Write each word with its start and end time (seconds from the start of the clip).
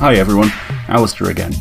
Hi 0.00 0.14
everyone, 0.14 0.50
Alistair 0.88 1.28
again. 1.28 1.52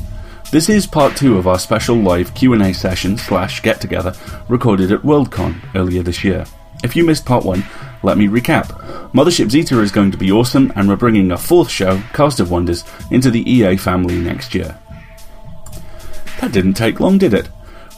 This 0.50 0.70
is 0.70 0.88
part 0.88 1.18
two 1.18 1.38
of 1.38 1.46
our 1.46 1.60
special 1.60 1.98
live 1.98 2.34
Q&A 2.36 2.74
session 2.74 3.18
slash 3.18 3.62
get 3.62 3.82
together 3.82 4.14
recorded 4.48 4.94
at 4.94 5.02
Worldcon 5.02 5.60
earlier 5.76 6.04
this 6.04 6.24
year. 6.24 6.46
If 6.82 6.96
you 6.96 7.04
missed 7.04 7.26
part 7.26 7.44
one, 7.44 7.66
let 8.02 8.18
me 8.18 8.30
recap. 8.30 8.68
Mothership 9.12 9.52
Zeta 9.52 9.82
is 9.82 9.92
going 9.92 10.12
to 10.12 10.18
be 10.18 10.32
awesome, 10.32 10.72
and 10.78 10.88
we're 10.88 10.96
bringing 10.96 11.34
a 11.34 11.38
fourth 11.38 11.70
show, 11.70 12.02
Cast 12.14 12.40
of 12.40 12.50
Wonders, 12.50 12.86
into 13.12 13.30
the 13.30 13.42
EA 13.42 13.76
family 13.76 14.18
next 14.18 14.56
year. 14.56 14.80
That 16.40 16.54
didn't 16.54 16.76
take 16.76 17.02
long, 17.02 17.18
did 17.18 17.34
it? 17.34 17.50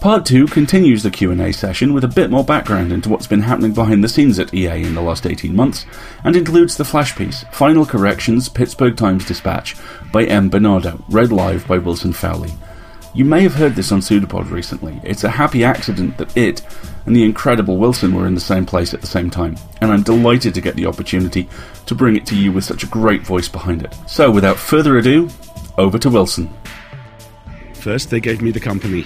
Part 0.02 0.26
2 0.26 0.48
continues 0.48 1.04
the 1.04 1.12
Q&A 1.12 1.52
session 1.52 1.94
with 1.94 2.04
a 2.04 2.08
bit 2.08 2.32
more 2.32 2.44
background 2.44 2.92
into 2.92 3.08
what's 3.08 3.28
been 3.28 3.42
happening 3.42 3.72
behind 3.72 4.04
the 4.04 4.10
scenes 4.10 4.40
at 4.40 4.52
EA 4.52 4.82
in 4.82 4.96
the 4.96 5.02
last 5.02 5.28
18 5.28 5.56
months, 5.56 5.86
and 6.24 6.36
includes 6.36 6.76
the 6.76 6.84
flash 6.84 7.16
piece, 7.16 7.46
Final 7.52 7.86
Corrections 7.86 8.50
Pittsburgh 8.50 8.98
Times 8.98 9.28
Dispatch, 9.28 9.76
by 10.12 10.24
M. 10.24 10.50
Bennardo, 10.50 11.04
read 11.08 11.32
live 11.32 11.68
by 11.68 11.78
Wilson 11.78 12.14
Fowlie. 12.14 12.52
You 13.14 13.26
may 13.26 13.44
have 13.44 13.54
heard 13.54 13.76
this 13.76 13.92
on 13.92 14.02
Pseudopod 14.02 14.50
recently. 14.50 15.00
It's 15.04 15.24
a 15.24 15.30
happy 15.30 15.64
accident 15.64 16.18
that 16.18 16.36
it 16.36 16.64
and 17.06 17.16
the 17.16 17.24
incredible 17.24 17.78
Wilson 17.78 18.16
were 18.16 18.26
in 18.26 18.34
the 18.34 18.42
same 18.42 18.66
place 18.66 18.96
at 18.96 19.02
the 19.02 19.08
same 19.08 19.30
time, 19.30 19.56
and 19.82 19.92
I'm 19.92 20.02
delighted 20.02 20.56
to 20.56 20.62
get 20.62 20.76
the 20.76 20.88
opportunity 20.88 21.48
to 21.86 21.94
bring 21.94 22.16
it 22.16 22.26
to 22.26 22.36
you 22.36 22.52
with 22.52 22.64
such 22.64 22.84
a 22.84 22.88
great 22.88 23.22
voice 23.22 23.48
behind 23.48 23.84
it. 23.84 23.96
So, 24.08 24.32
without 24.32 24.58
further 24.58 24.98
ado, 24.98 25.30
over 25.78 26.00
to 26.00 26.10
Wilson. 26.10 26.52
First, 27.76 28.10
they 28.10 28.20
gave 28.20 28.42
me 28.42 28.50
the 28.50 28.60
company. 28.60 29.06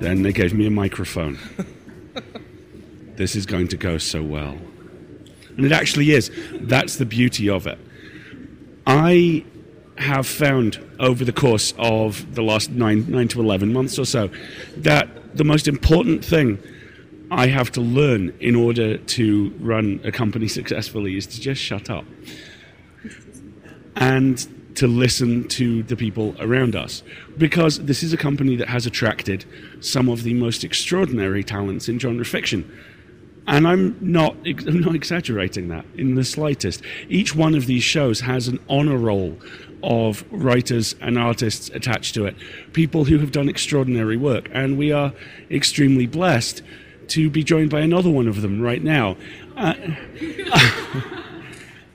Then 0.00 0.22
they 0.22 0.32
gave 0.32 0.54
me 0.54 0.66
a 0.66 0.70
microphone. 0.70 1.38
this 3.16 3.34
is 3.34 3.46
going 3.46 3.68
to 3.68 3.76
go 3.76 3.98
so 3.98 4.22
well. 4.22 4.56
And 5.56 5.66
it 5.66 5.72
actually 5.72 6.12
is. 6.12 6.30
That's 6.52 6.96
the 6.96 7.06
beauty 7.06 7.48
of 7.48 7.66
it. 7.66 7.78
I 8.86 9.44
have 9.98 10.26
found 10.26 10.78
over 11.00 11.24
the 11.24 11.32
course 11.32 11.74
of 11.76 12.34
the 12.34 12.42
last 12.42 12.70
nine, 12.70 13.10
nine 13.10 13.28
to 13.28 13.40
11 13.40 13.72
months 13.72 13.98
or 13.98 14.04
so 14.04 14.30
that 14.76 15.36
the 15.36 15.44
most 15.44 15.66
important 15.66 16.24
thing 16.24 16.58
I 17.30 17.48
have 17.48 17.70
to 17.72 17.80
learn 17.80 18.32
in 18.40 18.54
order 18.54 18.96
to 18.96 19.54
run 19.58 20.00
a 20.04 20.12
company 20.12 20.48
successfully 20.48 21.16
is 21.16 21.26
to 21.26 21.40
just 21.40 21.60
shut 21.60 21.90
up. 21.90 22.04
And 23.96 24.46
to 24.78 24.86
listen 24.86 25.48
to 25.48 25.82
the 25.82 25.96
people 25.96 26.36
around 26.38 26.76
us 26.76 27.02
because 27.36 27.80
this 27.80 28.04
is 28.04 28.12
a 28.12 28.16
company 28.16 28.54
that 28.54 28.68
has 28.68 28.86
attracted 28.86 29.44
some 29.80 30.08
of 30.08 30.22
the 30.22 30.32
most 30.34 30.62
extraordinary 30.62 31.42
talents 31.42 31.88
in 31.88 31.98
genre 31.98 32.24
fiction. 32.24 32.64
And 33.48 33.66
I'm 33.66 33.96
not, 34.00 34.36
I'm 34.46 34.80
not 34.80 34.94
exaggerating 34.94 35.66
that 35.68 35.84
in 35.96 36.14
the 36.14 36.22
slightest. 36.22 36.82
Each 37.08 37.34
one 37.34 37.56
of 37.56 37.66
these 37.66 37.82
shows 37.82 38.20
has 38.20 38.46
an 38.46 38.60
honor 38.68 38.96
roll 38.96 39.36
of 39.82 40.24
writers 40.30 40.94
and 41.00 41.18
artists 41.18 41.70
attached 41.70 42.14
to 42.14 42.26
it, 42.26 42.36
people 42.72 43.06
who 43.06 43.18
have 43.18 43.32
done 43.32 43.48
extraordinary 43.48 44.16
work. 44.16 44.48
And 44.52 44.78
we 44.78 44.92
are 44.92 45.12
extremely 45.50 46.06
blessed 46.06 46.62
to 47.08 47.28
be 47.28 47.42
joined 47.42 47.70
by 47.70 47.80
another 47.80 48.10
one 48.10 48.28
of 48.28 48.42
them 48.42 48.60
right 48.60 48.84
now. 48.84 49.16
Uh, 49.56 49.74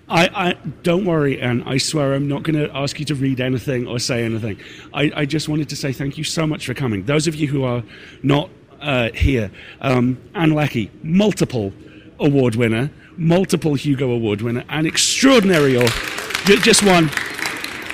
I, 0.09 0.27
I, 0.49 0.53
don't 0.83 1.05
worry, 1.05 1.39
and 1.39 1.63
I 1.63 1.77
swear 1.77 2.13
I'm 2.13 2.27
not 2.27 2.43
going 2.43 2.59
to 2.59 2.75
ask 2.75 2.99
you 2.99 3.05
to 3.05 3.15
read 3.15 3.39
anything 3.39 3.87
or 3.87 3.99
say 3.99 4.23
anything. 4.23 4.59
I, 4.93 5.11
I, 5.15 5.25
just 5.25 5.47
wanted 5.47 5.69
to 5.69 5.75
say 5.75 5.93
thank 5.93 6.17
you 6.17 6.23
so 6.23 6.45
much 6.45 6.65
for 6.65 6.73
coming. 6.73 7.05
Those 7.05 7.25
of 7.25 7.35
you 7.35 7.47
who 7.47 7.63
are 7.63 7.83
not 8.21 8.49
uh, 8.81 9.11
here, 9.13 9.49
um, 9.79 10.17
Ann 10.35 10.51
Leckie, 10.51 10.91
multiple 11.03 11.71
award 12.19 12.55
winner, 12.55 12.91
multiple 13.15 13.75
Hugo 13.75 14.11
Award 14.11 14.41
winner, 14.41 14.63
an 14.69 14.85
extraordinary, 14.85 15.77
or 15.77 15.87
just 16.45 16.83
one. 16.83 17.09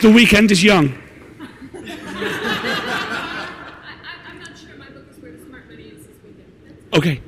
The 0.01 0.11
weekend 0.13 0.51
is 0.51 0.63
young. 0.63 0.97
Okay. 6.93 7.21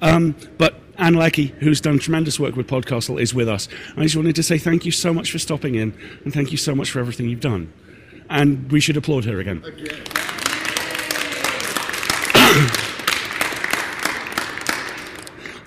Um, 0.00 0.34
but 0.56 0.80
Ann 0.96 1.14
Leckie, 1.14 1.48
who's 1.60 1.80
done 1.80 1.98
tremendous 1.98 2.38
work 2.38 2.56
with 2.56 2.66
Podcastle, 2.66 3.20
is 3.20 3.34
with 3.34 3.48
us. 3.48 3.68
I 3.96 4.02
just 4.02 4.16
wanted 4.16 4.36
to 4.36 4.42
say 4.42 4.58
thank 4.58 4.84
you 4.84 4.92
so 4.92 5.12
much 5.12 5.32
for 5.32 5.38
stopping 5.38 5.74
in, 5.74 5.92
and 6.24 6.32
thank 6.32 6.52
you 6.52 6.56
so 6.56 6.74
much 6.74 6.90
for 6.90 7.00
everything 7.00 7.28
you've 7.28 7.40
done. 7.40 7.72
And 8.30 8.70
we 8.70 8.80
should 8.80 8.96
applaud 8.96 9.24
her 9.24 9.40
again. 9.40 9.62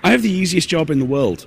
I 0.04 0.12
have 0.12 0.22
the 0.22 0.32
easiest 0.32 0.70
job 0.70 0.90
in 0.90 1.00
the 1.00 1.06
world. 1.06 1.46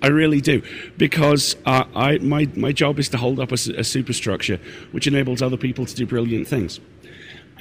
I 0.00 0.08
really 0.08 0.40
do, 0.40 0.62
because 0.96 1.56
uh, 1.66 1.84
I, 1.96 2.18
my, 2.18 2.48
my 2.54 2.72
job 2.72 2.98
is 2.98 3.08
to 3.08 3.16
hold 3.16 3.40
up 3.40 3.50
a, 3.50 3.54
a, 3.54 3.82
superstructure 3.82 4.60
which 4.92 5.06
enables 5.06 5.40
other 5.40 5.56
people 5.56 5.86
to 5.86 5.94
do 5.94 6.06
brilliant 6.06 6.46
things. 6.46 6.78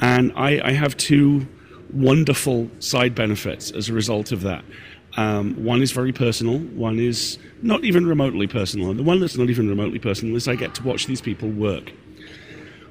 And 0.01 0.33
I, 0.35 0.59
I 0.61 0.71
have 0.73 0.97
two 0.97 1.47
wonderful 1.93 2.69
side 2.79 3.15
benefits 3.15 3.71
as 3.71 3.87
a 3.87 3.93
result 3.93 4.31
of 4.31 4.41
that. 4.41 4.65
Um, 5.15 5.63
one 5.63 5.81
is 5.81 5.91
very 5.91 6.11
personal, 6.11 6.57
one 6.57 6.99
is 6.99 7.37
not 7.61 7.83
even 7.83 8.05
remotely 8.07 8.47
personal. 8.47 8.89
And 8.89 8.99
the 8.99 9.03
one 9.03 9.19
that's 9.19 9.37
not 9.37 9.49
even 9.49 9.69
remotely 9.69 9.99
personal 9.99 10.35
is 10.35 10.47
I 10.47 10.55
get 10.55 10.73
to 10.75 10.83
watch 10.83 11.05
these 11.05 11.21
people 11.21 11.49
work. 11.49 11.93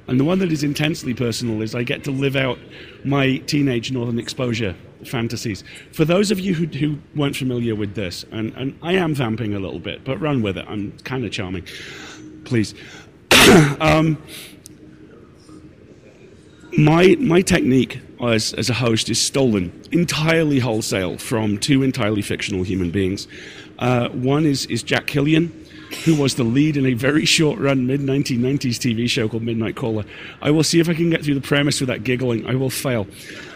And 0.07 0.19
the 0.19 0.23
one 0.23 0.39
that 0.39 0.51
is 0.51 0.63
intensely 0.63 1.13
personal 1.13 1.61
is 1.61 1.75
I 1.75 1.83
get 1.83 2.03
to 2.05 2.11
live 2.11 2.35
out 2.35 2.59
my 3.05 3.37
teenage 3.37 3.91
Northern 3.91 4.19
Exposure 4.19 4.75
fantasies. 5.05 5.63
For 5.91 6.05
those 6.05 6.31
of 6.31 6.39
you 6.39 6.53
who, 6.53 6.65
who 6.65 6.99
weren't 7.15 7.35
familiar 7.35 7.75
with 7.75 7.95
this, 7.95 8.25
and, 8.31 8.53
and 8.55 8.77
I 8.81 8.93
am 8.93 9.15
vamping 9.15 9.53
a 9.53 9.59
little 9.59 9.79
bit, 9.79 10.03
but 10.03 10.19
run 10.19 10.41
with 10.41 10.57
it, 10.57 10.65
I'm 10.67 10.91
kind 10.99 11.25
of 11.25 11.31
charming. 11.31 11.65
Please. 12.43 12.73
um, 13.79 14.21
my, 16.77 17.15
my 17.19 17.41
technique 17.41 17.99
as, 18.29 18.53
as 18.53 18.69
a 18.69 18.73
host 18.73 19.09
is 19.09 19.19
stolen 19.19 19.71
entirely 19.91 20.59
wholesale 20.59 21.17
from 21.17 21.57
two 21.57 21.83
entirely 21.83 22.21
fictional 22.21 22.63
human 22.63 22.91
beings. 22.91 23.27
Uh, 23.79 24.09
one 24.09 24.45
is, 24.45 24.65
is 24.67 24.83
Jack 24.83 25.07
Killian, 25.07 25.62
who 25.95 26.15
was 26.15 26.35
the 26.35 26.43
lead 26.43 26.77
in 26.77 26.85
a 26.85 26.93
very 26.93 27.25
short 27.25 27.59
run 27.59 27.87
mid 27.87 28.01
1990s 28.01 28.77
TV 28.77 29.09
show 29.09 29.27
called 29.29 29.43
Midnight 29.43 29.75
Caller. 29.75 30.03
I 30.41 30.51
will 30.51 30.63
see 30.63 30.79
if 30.79 30.89
I 30.89 30.93
can 30.93 31.09
get 31.09 31.23
through 31.23 31.35
the 31.35 31.41
premise 31.41 31.79
without 31.79 32.03
giggling. 32.03 32.45
I 32.45 32.55
will 32.55 32.69
fail. 32.69 33.07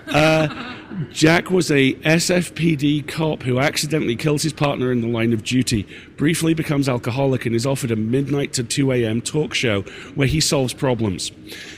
Uh, 0.08 0.76
Jack 1.12 1.52
was 1.52 1.70
a 1.70 1.94
SFPD 1.96 3.08
cop 3.08 3.44
who 3.44 3.60
accidentally 3.60 4.16
kills 4.16 4.42
his 4.42 4.54
partner 4.54 4.92
in 4.92 5.02
the 5.02 5.08
line 5.08 5.34
of 5.34 5.44
duty, 5.44 5.86
briefly 6.16 6.54
becomes 6.54 6.88
alcoholic, 6.88 7.46
and 7.46 7.54
is 7.54 7.66
offered 7.66 7.92
a 7.92 7.96
midnight 7.96 8.54
to 8.54 8.64
2 8.64 8.92
a.m. 8.94 9.22
talk 9.22 9.54
show 9.54 9.82
where 10.16 10.28
he 10.28 10.40
solves 10.40 10.74
problems. 10.74 11.32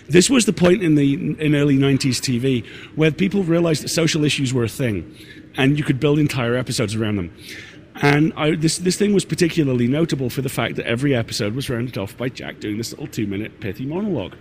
This 0.08 0.30
was 0.30 0.46
the 0.46 0.54
point 0.54 0.84
in 0.84 0.96
the 0.96 1.14
in 1.14 1.56
early 1.56 1.78
90s 1.78 2.20
TV 2.20 2.66
where 2.96 3.12
people 3.12 3.44
realized 3.44 3.84
that 3.84 3.90
social 3.90 4.24
issues 4.24 4.54
were 4.54 4.64
a 4.64 4.70
thing, 4.70 5.16
and 5.58 5.78
you 5.78 5.84
could 5.84 6.00
build 6.00 6.20
entire 6.20 6.56
episodes 6.56 6.96
around 6.96 7.18
them. 7.18 7.34
And 8.02 8.34
I, 8.38 8.56
this, 8.56 8.78
this 8.78 8.98
thing 8.98 9.14
was 9.14 9.26
particularly 9.26 9.88
notable 9.88 10.30
for 10.30 10.42
the 10.42 10.50
fact 10.50 10.76
that 10.78 10.86
every 10.86 11.14
episode 11.14 11.54
was 11.54 11.70
rounded 11.70 11.98
off 11.98 12.16
by 12.16 12.30
Jack 12.30 12.60
doing 12.60 12.78
this 12.78 12.92
little 12.92 13.08
two 13.08 13.28
minute 13.28 13.60
pithy 13.60 13.86
monologue. 13.86 14.36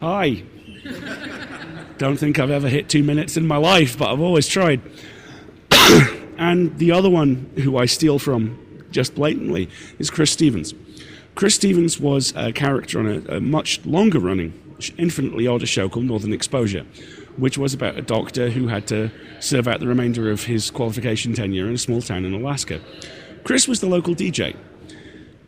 Hi. 0.00 0.42
Don't 1.98 2.16
think 2.16 2.38
I've 2.38 2.50
ever 2.50 2.68
hit 2.68 2.88
two 2.88 3.02
minutes 3.02 3.36
in 3.36 3.46
my 3.46 3.56
life, 3.56 3.98
but 3.98 4.10
I've 4.10 4.20
always 4.20 4.48
tried. 4.48 4.80
and 6.38 6.78
the 6.78 6.92
other 6.92 7.10
one 7.10 7.50
who 7.62 7.76
I 7.76 7.86
steal 7.86 8.18
from 8.18 8.84
just 8.90 9.14
blatantly 9.14 9.68
is 9.98 10.10
Chris 10.10 10.30
Stevens. 10.30 10.74
Chris 11.34 11.54
Stevens 11.54 11.98
was 11.98 12.34
a 12.36 12.52
character 12.52 12.98
on 12.98 13.06
a, 13.06 13.36
a 13.36 13.40
much 13.40 13.84
longer 13.86 14.18
running, 14.18 14.52
infinitely 14.98 15.46
odder 15.46 15.66
show 15.66 15.88
called 15.88 16.06
Northern 16.06 16.32
Exposure, 16.32 16.84
which 17.36 17.58
was 17.58 17.74
about 17.74 17.96
a 17.96 18.02
doctor 18.02 18.50
who 18.50 18.68
had 18.68 18.86
to 18.88 19.10
serve 19.40 19.68
out 19.68 19.80
the 19.80 19.86
remainder 19.86 20.30
of 20.30 20.44
his 20.44 20.70
qualification 20.70 21.32
tenure 21.32 21.66
in 21.66 21.74
a 21.74 21.78
small 21.78 22.02
town 22.02 22.24
in 22.24 22.34
Alaska. 22.34 22.80
Chris 23.44 23.66
was 23.66 23.80
the 23.80 23.86
local 23.86 24.14
DJ, 24.14 24.56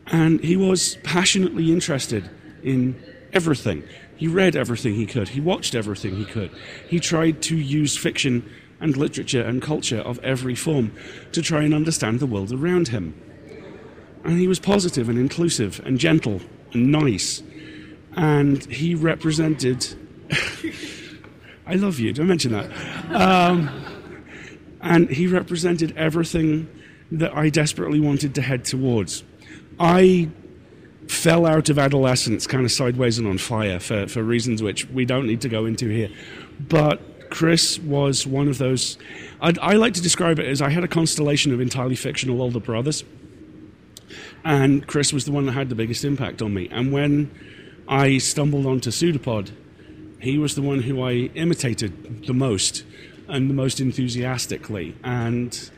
and 0.07 0.39
he 0.41 0.55
was 0.55 0.97
passionately 1.03 1.71
interested 1.71 2.29
in 2.63 3.01
everything. 3.33 3.83
He 4.15 4.27
read 4.27 4.55
everything 4.55 4.95
he 4.95 5.05
could, 5.05 5.29
he 5.29 5.41
watched 5.41 5.75
everything 5.75 6.15
he 6.15 6.25
could. 6.25 6.51
He 6.87 6.99
tried 6.99 7.41
to 7.43 7.57
use 7.57 7.97
fiction 7.97 8.49
and 8.79 8.97
literature 8.97 9.41
and 9.41 9.61
culture 9.61 9.99
of 9.99 10.19
every 10.19 10.55
form 10.55 10.91
to 11.31 11.41
try 11.41 11.63
and 11.63 11.73
understand 11.73 12.19
the 12.19 12.25
world 12.25 12.51
around 12.51 12.89
him. 12.89 13.15
And 14.23 14.39
he 14.39 14.47
was 14.47 14.59
positive 14.59 15.09
and 15.09 15.17
inclusive 15.17 15.81
and 15.85 15.97
gentle 15.97 16.41
and 16.73 16.91
nice. 16.91 17.43
And 18.15 18.63
he 18.65 18.95
represented. 18.95 19.95
I 21.65 21.75
love 21.75 21.99
you, 21.99 22.13
don't 22.13 22.27
mention 22.27 22.51
that. 22.51 22.69
Um, 23.11 23.69
and 24.81 25.09
he 25.09 25.27
represented 25.27 25.95
everything 25.95 26.67
that 27.11 27.35
I 27.35 27.49
desperately 27.49 27.99
wanted 27.99 28.35
to 28.35 28.41
head 28.41 28.65
towards. 28.65 29.23
I 29.79 30.29
fell 31.07 31.45
out 31.45 31.69
of 31.69 31.79
adolescence 31.79 32.47
kind 32.47 32.65
of 32.65 32.71
sideways 32.71 33.17
and 33.17 33.27
on 33.27 33.37
fire 33.37 33.79
for, 33.79 34.07
for 34.07 34.23
reasons 34.23 34.61
which 34.61 34.85
we 34.89 35.05
don't 35.05 35.27
need 35.27 35.41
to 35.41 35.49
go 35.49 35.65
into 35.65 35.87
here. 35.87 36.09
But 36.59 37.29
Chris 37.29 37.79
was 37.79 38.27
one 38.27 38.47
of 38.47 38.57
those. 38.57 38.97
I'd, 39.41 39.57
I 39.59 39.73
like 39.73 39.93
to 39.93 40.01
describe 40.01 40.39
it 40.39 40.45
as 40.45 40.61
I 40.61 40.69
had 40.69 40.83
a 40.83 40.87
constellation 40.87 41.53
of 41.53 41.61
entirely 41.61 41.95
fictional 41.95 42.41
older 42.41 42.59
brothers, 42.59 43.03
and 44.43 44.85
Chris 44.85 45.13
was 45.13 45.25
the 45.25 45.31
one 45.31 45.45
that 45.45 45.53
had 45.53 45.69
the 45.69 45.75
biggest 45.75 46.03
impact 46.03 46.41
on 46.41 46.53
me. 46.53 46.67
And 46.69 46.91
when 46.91 47.31
I 47.87 48.17
stumbled 48.17 48.65
onto 48.65 48.91
Pseudopod. 48.91 49.51
He 50.23 50.37
was 50.37 50.55
the 50.55 50.61
one 50.61 50.83
who 50.83 51.03
I 51.03 51.29
imitated 51.35 52.25
the 52.27 52.33
most 52.33 52.85
and 53.27 53.49
the 53.49 53.53
most 53.53 53.81
enthusiastically. 53.81 54.95
And 55.03 55.69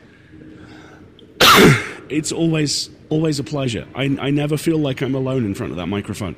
it's 2.08 2.30
always 2.30 2.88
always 3.08 3.40
a 3.40 3.44
pleasure. 3.44 3.88
I, 3.92 4.04
I 4.20 4.30
never 4.30 4.56
feel 4.56 4.78
like 4.78 5.02
I'm 5.02 5.16
alone 5.16 5.44
in 5.44 5.54
front 5.56 5.72
of 5.72 5.78
that 5.78 5.88
microphone. 5.88 6.36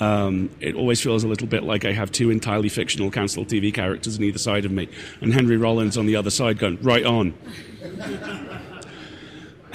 Um, 0.00 0.48
it 0.60 0.74
always 0.74 1.02
feels 1.02 1.24
a 1.24 1.28
little 1.28 1.46
bit 1.46 1.62
like 1.62 1.84
I 1.84 1.92
have 1.92 2.10
two 2.10 2.30
entirely 2.30 2.70
fictional 2.70 3.10
cancelled 3.10 3.48
TV 3.48 3.72
characters 3.72 4.16
on 4.16 4.24
either 4.24 4.38
side 4.38 4.64
of 4.64 4.72
me, 4.72 4.88
and 5.20 5.34
Henry 5.34 5.58
Rollins 5.58 5.98
on 5.98 6.06
the 6.06 6.16
other 6.16 6.30
side 6.30 6.58
going, 6.58 6.80
right 6.80 7.04
on. 7.04 7.34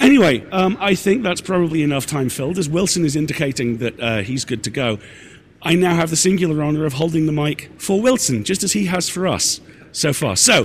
anyway, 0.00 0.44
um, 0.50 0.76
I 0.80 0.96
think 0.96 1.22
that's 1.22 1.40
probably 1.40 1.84
enough 1.84 2.06
time 2.06 2.28
filled, 2.28 2.58
as 2.58 2.68
Wilson 2.68 3.04
is 3.04 3.14
indicating 3.14 3.78
that 3.78 4.00
uh, 4.00 4.22
he's 4.22 4.44
good 4.44 4.64
to 4.64 4.70
go. 4.70 4.98
I 5.62 5.74
now 5.74 5.94
have 5.94 6.10
the 6.10 6.16
singular 6.16 6.62
honour 6.62 6.84
of 6.84 6.94
holding 6.94 7.26
the 7.26 7.32
mic 7.32 7.70
for 7.78 8.00
Wilson, 8.00 8.44
just 8.44 8.62
as 8.62 8.72
he 8.72 8.86
has 8.86 9.08
for 9.08 9.26
us 9.26 9.60
so 9.92 10.12
far. 10.12 10.36
So. 10.36 10.64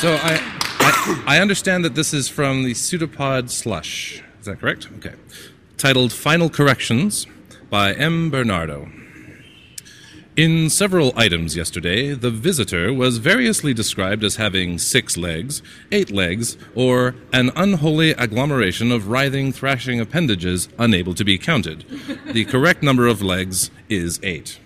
So 0.00 0.12
I, 0.12 0.38
I, 0.78 1.24
I 1.26 1.40
understand 1.40 1.84
that 1.84 1.94
this 1.94 2.12
is 2.12 2.28
from 2.28 2.62
the 2.62 2.74
pseudopod 2.74 3.50
slush. 3.50 4.22
Is 4.38 4.44
that 4.44 4.60
correct? 4.60 4.88
Okay. 4.98 5.14
Titled 5.78 6.12
Final 6.12 6.50
Corrections 6.50 7.26
by 7.70 7.94
M. 7.94 8.30
Bennardo. 8.30 9.05
In 10.36 10.68
several 10.68 11.14
items 11.16 11.56
yesterday, 11.56 12.12
the 12.12 12.30
visitor 12.30 12.92
was 12.92 13.16
variously 13.16 13.72
described 13.72 14.22
as 14.22 14.36
having 14.36 14.76
six 14.76 15.16
legs, 15.16 15.62
eight 15.90 16.10
legs, 16.10 16.58
or 16.74 17.14
an 17.32 17.50
unholy 17.56 18.10
agglomeration 18.10 18.92
of 18.92 19.08
writhing, 19.08 19.50
thrashing 19.52 19.98
appendages 19.98 20.68
unable 20.78 21.14
to 21.14 21.24
be 21.24 21.38
counted. 21.38 21.86
The 22.26 22.44
correct 22.44 22.82
number 22.82 23.06
of 23.06 23.22
legs 23.22 23.70
is 23.88 24.20
eight. 24.22 24.60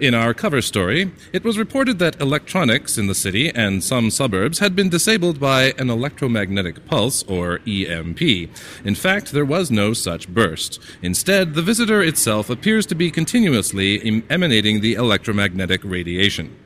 In 0.00 0.12
our 0.12 0.34
cover 0.34 0.60
story, 0.60 1.12
it 1.32 1.44
was 1.44 1.56
reported 1.56 2.00
that 2.00 2.20
electronics 2.20 2.98
in 2.98 3.06
the 3.06 3.14
city 3.14 3.48
and 3.54 3.82
some 3.82 4.10
suburbs 4.10 4.58
had 4.58 4.74
been 4.74 4.88
disabled 4.88 5.38
by 5.38 5.72
an 5.78 5.88
electromagnetic 5.88 6.84
pulse, 6.86 7.22
or 7.28 7.60
EMP. 7.64 8.20
In 8.20 8.96
fact, 8.96 9.30
there 9.30 9.44
was 9.44 9.70
no 9.70 9.92
such 9.92 10.28
burst. 10.28 10.80
Instead, 11.00 11.54
the 11.54 11.62
visitor 11.62 12.02
itself 12.02 12.50
appears 12.50 12.86
to 12.86 12.96
be 12.96 13.12
continuously 13.12 14.24
emanating 14.28 14.80
the 14.80 14.94
electromagnetic 14.94 15.82
radiation. 15.84 16.56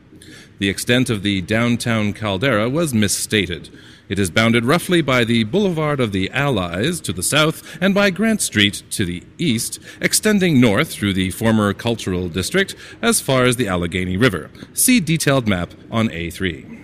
The 0.58 0.70
extent 0.70 1.10
of 1.10 1.22
the 1.22 1.42
downtown 1.42 2.14
caldera 2.14 2.70
was 2.70 2.94
misstated. 2.94 3.68
It 4.08 4.18
is 4.18 4.30
bounded 4.30 4.64
roughly 4.64 5.02
by 5.02 5.24
the 5.24 5.44
Boulevard 5.44 6.00
of 6.00 6.12
the 6.12 6.30
Allies 6.30 7.00
to 7.02 7.12
the 7.12 7.22
south 7.22 7.76
and 7.80 7.94
by 7.94 8.08
Grant 8.08 8.40
Street 8.40 8.82
to 8.90 9.04
the 9.04 9.22
east, 9.36 9.78
extending 10.00 10.60
north 10.60 10.90
through 10.90 11.12
the 11.12 11.30
former 11.30 11.74
Cultural 11.74 12.28
District 12.28 12.74
as 13.02 13.20
far 13.20 13.44
as 13.44 13.56
the 13.56 13.68
Allegheny 13.68 14.16
River. 14.16 14.50
See 14.72 14.98
detailed 14.98 15.46
map 15.46 15.72
on 15.90 16.08
A3. 16.08 16.76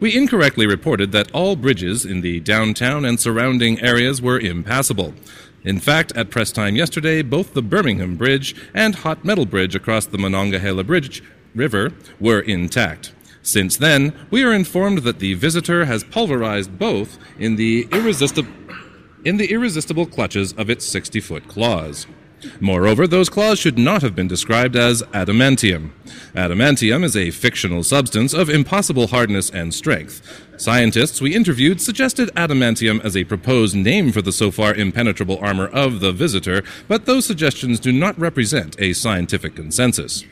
We 0.00 0.16
incorrectly 0.16 0.66
reported 0.66 1.12
that 1.12 1.30
all 1.32 1.56
bridges 1.56 2.06
in 2.06 2.22
the 2.22 2.40
downtown 2.40 3.04
and 3.04 3.20
surrounding 3.20 3.78
areas 3.80 4.22
were 4.22 4.40
impassable. 4.40 5.12
In 5.62 5.78
fact, 5.78 6.10
at 6.16 6.30
press 6.30 6.50
time 6.50 6.74
yesterday, 6.74 7.20
both 7.20 7.52
the 7.52 7.60
Birmingham 7.60 8.16
Bridge 8.16 8.56
and 8.72 8.94
Hot 8.94 9.26
Metal 9.26 9.44
Bridge 9.44 9.74
across 9.74 10.06
the 10.06 10.16
Monongahela 10.16 10.84
Bridge 10.84 11.22
River 11.54 11.92
were 12.18 12.40
intact. 12.40 13.12
Since 13.42 13.78
then, 13.78 14.14
we 14.30 14.44
are 14.44 14.52
informed 14.52 14.98
that 14.98 15.18
the 15.18 15.34
visitor 15.34 15.86
has 15.86 16.04
pulverized 16.04 16.78
both 16.78 17.18
in 17.38 17.56
the 17.56 17.88
irresistible 17.92 18.50
in 19.22 19.36
the 19.36 19.52
irresistible 19.52 20.06
clutches 20.06 20.54
of 20.54 20.70
its 20.70 20.86
60 20.86 21.20
foot 21.20 21.46
claws. 21.46 22.06
Moreover, 22.58 23.06
those 23.06 23.28
claws 23.28 23.58
should 23.58 23.78
not 23.78 24.00
have 24.00 24.14
been 24.14 24.28
described 24.28 24.76
as 24.76 25.02
adamantium. 25.12 25.90
Adamantium 26.34 27.04
is 27.04 27.16
a 27.16 27.30
fictional 27.30 27.82
substance 27.82 28.32
of 28.32 28.48
impossible 28.48 29.08
hardness 29.08 29.50
and 29.50 29.74
strength. 29.74 30.22
Scientists 30.56 31.20
we 31.20 31.34
interviewed 31.34 31.80
suggested 31.80 32.30
adamantium 32.34 33.02
as 33.04 33.16
a 33.16 33.24
proposed 33.24 33.76
name 33.76 34.12
for 34.12 34.22
the 34.22 34.32
so 34.32 34.50
far 34.50 34.74
impenetrable 34.74 35.38
armor 35.42 35.66
of 35.68 36.00
the 36.00 36.12
visitor, 36.12 36.62
but 36.88 37.06
those 37.06 37.26
suggestions 37.26 37.78
do 37.78 37.92
not 37.92 38.18
represent 38.18 38.74
a 38.80 38.92
scientific 38.92 39.54
consensus. 39.54 40.24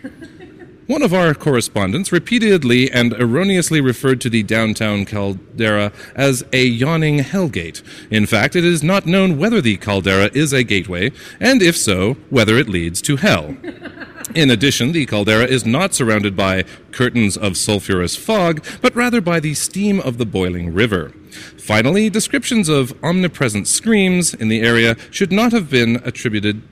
One 0.88 1.02
of 1.02 1.12
our 1.12 1.34
correspondents 1.34 2.12
repeatedly 2.12 2.90
and 2.90 3.12
erroneously 3.12 3.78
referred 3.82 4.22
to 4.22 4.30
the 4.30 4.42
downtown 4.42 5.04
caldera 5.04 5.92
as 6.16 6.42
a 6.50 6.64
yawning 6.64 7.18
hellgate. 7.18 7.82
In 8.10 8.24
fact, 8.24 8.56
it 8.56 8.64
is 8.64 8.82
not 8.82 9.04
known 9.04 9.36
whether 9.36 9.60
the 9.60 9.76
caldera 9.76 10.30
is 10.32 10.54
a 10.54 10.64
gateway, 10.64 11.12
and 11.38 11.60
if 11.60 11.76
so, 11.76 12.14
whether 12.30 12.56
it 12.56 12.70
leads 12.70 13.02
to 13.02 13.16
hell. 13.16 13.54
In 14.34 14.50
addition, 14.50 14.92
the 14.92 15.04
caldera 15.04 15.44
is 15.44 15.66
not 15.66 15.92
surrounded 15.92 16.34
by 16.34 16.64
curtains 16.90 17.36
of 17.36 17.58
sulphurous 17.58 18.16
fog, 18.16 18.64
but 18.80 18.96
rather 18.96 19.20
by 19.20 19.40
the 19.40 19.52
steam 19.52 20.00
of 20.00 20.16
the 20.16 20.24
boiling 20.24 20.72
river. 20.72 21.10
Finally, 21.58 22.08
descriptions 22.08 22.70
of 22.70 22.94
omnipresent 23.04 23.68
screams 23.68 24.32
in 24.32 24.48
the 24.48 24.62
area 24.62 24.96
should 25.10 25.32
not 25.32 25.52
have 25.52 25.68
been 25.68 25.96
attributed. 25.96 26.62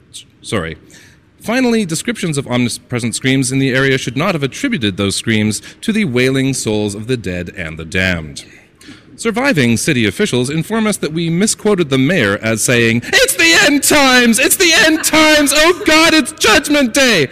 Sorry. 0.40 0.78
Finally, 1.46 1.86
descriptions 1.86 2.36
of 2.36 2.48
omnipresent 2.48 3.14
screams 3.14 3.52
in 3.52 3.60
the 3.60 3.70
area 3.70 3.96
should 3.96 4.16
not 4.16 4.34
have 4.34 4.42
attributed 4.42 4.96
those 4.96 5.14
screams 5.14 5.60
to 5.80 5.92
the 5.92 6.04
wailing 6.04 6.52
souls 6.52 6.92
of 6.92 7.06
the 7.06 7.16
dead 7.16 7.50
and 7.50 7.78
the 7.78 7.84
damned. 7.84 8.44
Surviving 9.14 9.76
city 9.76 10.04
officials 10.06 10.50
inform 10.50 10.88
us 10.88 10.96
that 10.96 11.12
we 11.12 11.30
misquoted 11.30 11.88
the 11.88 11.98
mayor 11.98 12.36
as 12.42 12.64
saying, 12.64 13.00
It's 13.04 13.36
the 13.36 13.56
end 13.64 13.84
times! 13.84 14.40
It's 14.40 14.56
the 14.56 14.72
end 14.74 15.04
times! 15.04 15.52
Oh 15.54 15.84
God, 15.86 16.14
it's 16.14 16.32
Judgment 16.32 16.92
Day! 16.92 17.28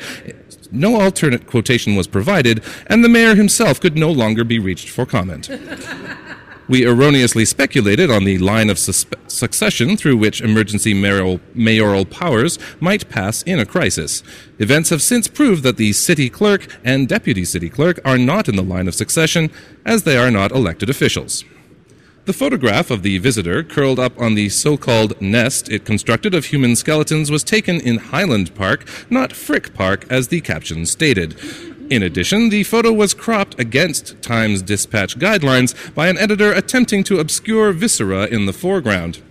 No 0.70 1.00
alternate 1.00 1.48
quotation 1.48 1.96
was 1.96 2.06
provided, 2.06 2.62
and 2.86 3.02
the 3.02 3.08
mayor 3.08 3.34
himself 3.34 3.80
could 3.80 3.98
no 3.98 4.12
longer 4.12 4.44
be 4.44 4.60
reached 4.60 4.90
for 4.90 5.04
comment. 5.04 5.50
We 6.66 6.86
erroneously 6.86 7.44
speculated 7.44 8.10
on 8.10 8.24
the 8.24 8.38
line 8.38 8.70
of 8.70 8.78
succession 8.78 9.98
through 9.98 10.16
which 10.16 10.40
emergency 10.40 10.94
mayoral, 10.94 11.40
mayoral 11.52 12.06
powers 12.06 12.58
might 12.80 13.10
pass 13.10 13.42
in 13.42 13.58
a 13.58 13.66
crisis. 13.66 14.22
Events 14.58 14.88
have 14.88 15.02
since 15.02 15.28
proved 15.28 15.62
that 15.62 15.76
the 15.76 15.92
city 15.92 16.30
clerk 16.30 16.66
and 16.82 17.06
deputy 17.06 17.44
city 17.44 17.68
clerk 17.68 18.00
are 18.02 18.16
not 18.16 18.48
in 18.48 18.56
the 18.56 18.62
line 18.62 18.88
of 18.88 18.94
succession, 18.94 19.50
as 19.84 20.04
they 20.04 20.16
are 20.16 20.30
not 20.30 20.52
elected 20.52 20.88
officials. 20.88 21.44
The 22.24 22.32
photograph 22.32 22.90
of 22.90 23.02
the 23.02 23.18
visitor 23.18 23.62
curled 23.62 23.98
up 23.98 24.18
on 24.18 24.34
the 24.34 24.48
so 24.48 24.78
called 24.78 25.20
nest 25.20 25.68
it 25.68 25.84
constructed 25.84 26.34
of 26.34 26.46
human 26.46 26.74
skeletons 26.74 27.30
was 27.30 27.44
taken 27.44 27.78
in 27.78 27.98
Highland 27.98 28.54
Park, 28.54 28.88
not 29.10 29.34
Frick 29.34 29.74
Park, 29.74 30.06
as 30.08 30.28
the 30.28 30.40
caption 30.40 30.86
stated. 30.86 31.38
In 31.90 32.02
addition, 32.02 32.48
the 32.48 32.62
photo 32.62 32.92
was 32.92 33.12
cropped 33.12 33.60
against 33.60 34.22
Times 34.22 34.62
Dispatch 34.62 35.18
guidelines 35.18 35.74
by 35.94 36.08
an 36.08 36.16
editor 36.16 36.50
attempting 36.50 37.04
to 37.04 37.20
obscure 37.20 37.72
viscera 37.72 38.26
in 38.26 38.46
the 38.46 38.54
foreground. 38.54 39.22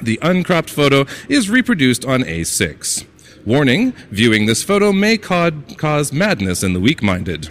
The 0.00 0.18
uncropped 0.22 0.70
photo 0.70 1.04
is 1.28 1.50
reproduced 1.50 2.04
on 2.04 2.22
A6. 2.22 3.06
Warning 3.44 3.92
viewing 4.10 4.46
this 4.46 4.62
photo 4.62 4.92
may 4.92 5.18
cause 5.18 6.12
madness 6.12 6.62
in 6.62 6.74
the 6.74 6.80
weak 6.80 7.02
minded. 7.02 7.48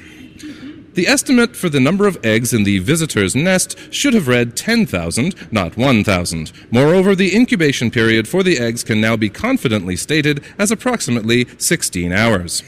The 0.94 1.08
estimate 1.08 1.56
for 1.56 1.70
the 1.70 1.80
number 1.80 2.08
of 2.08 2.18
eggs 2.26 2.54
in 2.54 2.64
the 2.64 2.80
visitor's 2.80 3.36
nest 3.36 3.78
should 3.94 4.14
have 4.14 4.28
read 4.28 4.56
10,000, 4.56 5.52
not 5.52 5.78
1,000. 5.78 6.52
Moreover, 6.72 7.14
the 7.14 7.36
incubation 7.36 7.92
period 7.92 8.28
for 8.28 8.42
the 8.42 8.58
eggs 8.58 8.84
can 8.84 9.02
now 9.02 9.18
be 9.18 9.30
confidently 9.30 9.96
stated 9.96 10.44
as 10.58 10.72
approximately 10.72 11.46
16 11.58 12.12
hours. 12.12 12.64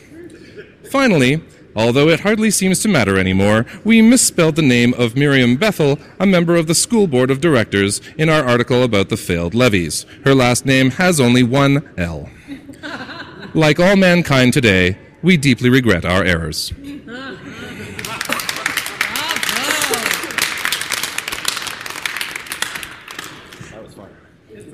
Finally, 0.89 1.41
Although 1.75 2.09
it 2.09 2.21
hardly 2.21 2.51
seems 2.51 2.79
to 2.79 2.89
matter 2.89 3.17
anymore, 3.17 3.65
we 3.83 4.01
misspelled 4.01 4.55
the 4.55 4.61
name 4.61 4.93
of 4.95 5.15
Miriam 5.15 5.55
Bethel, 5.55 5.99
a 6.19 6.25
member 6.25 6.55
of 6.55 6.67
the 6.67 6.75
school 6.75 7.07
board 7.07 7.31
of 7.31 7.39
directors, 7.39 8.01
in 8.17 8.29
our 8.29 8.43
article 8.43 8.83
about 8.83 9.09
the 9.09 9.17
failed 9.17 9.53
levies. 9.53 10.05
Her 10.25 10.35
last 10.35 10.65
name 10.65 10.91
has 10.91 11.19
only 11.19 11.43
one 11.43 11.89
L. 11.97 12.29
like 13.53 13.79
all 13.79 13.95
mankind 13.95 14.53
today, 14.53 14.97
we 15.21 15.37
deeply 15.37 15.69
regret 15.69 16.03
our 16.03 16.23
errors. 16.23 16.73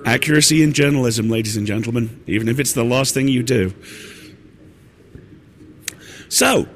Accuracy 0.05 0.63
in 0.63 0.71
journalism, 0.71 1.29
ladies 1.29 1.57
and 1.57 1.67
gentlemen, 1.67 2.23
even 2.27 2.47
if 2.47 2.59
it's 2.61 2.71
the 2.71 2.85
last 2.85 3.13
thing 3.13 3.27
you 3.27 3.43
do. 3.43 3.73
So, 6.29 6.67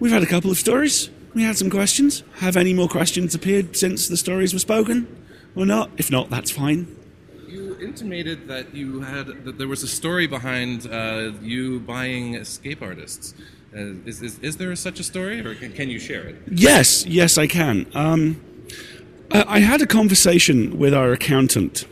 We've 0.00 0.12
had 0.12 0.22
a 0.22 0.26
couple 0.26 0.50
of 0.50 0.58
stories. 0.58 1.10
We 1.34 1.42
had 1.42 1.56
some 1.56 1.70
questions. 1.70 2.22
Have 2.36 2.56
any 2.56 2.72
more 2.72 2.88
questions 2.88 3.34
appeared 3.34 3.76
since 3.76 4.08
the 4.08 4.16
stories 4.16 4.52
were 4.52 4.60
spoken, 4.60 5.06
or 5.56 5.66
not? 5.66 5.90
If 5.96 6.10
not, 6.10 6.30
that's 6.30 6.50
fine. 6.50 6.96
You 7.48 7.76
intimated 7.80 8.46
that 8.48 8.74
you 8.74 9.00
had 9.00 9.26
that 9.44 9.58
there 9.58 9.68
was 9.68 9.82
a 9.82 9.88
story 9.88 10.26
behind 10.26 10.86
uh, 10.86 11.32
you 11.42 11.80
buying 11.80 12.34
escape 12.34 12.80
artists. 12.82 13.34
Uh, 13.74 13.94
is, 14.06 14.22
is, 14.22 14.38
is, 14.38 14.56
there 14.56 14.74
such 14.76 15.00
a 15.00 15.04
story, 15.04 15.44
or 15.44 15.54
can, 15.54 15.72
can 15.72 15.90
you 15.90 15.98
share 15.98 16.26
it? 16.26 16.36
Yes, 16.50 17.04
yes, 17.04 17.36
I 17.36 17.46
can. 17.46 17.86
Um, 17.94 18.40
I 19.30 19.58
had 19.58 19.82
a 19.82 19.86
conversation 19.86 20.78
with 20.78 20.94
our 20.94 21.12
accountant 21.12 21.86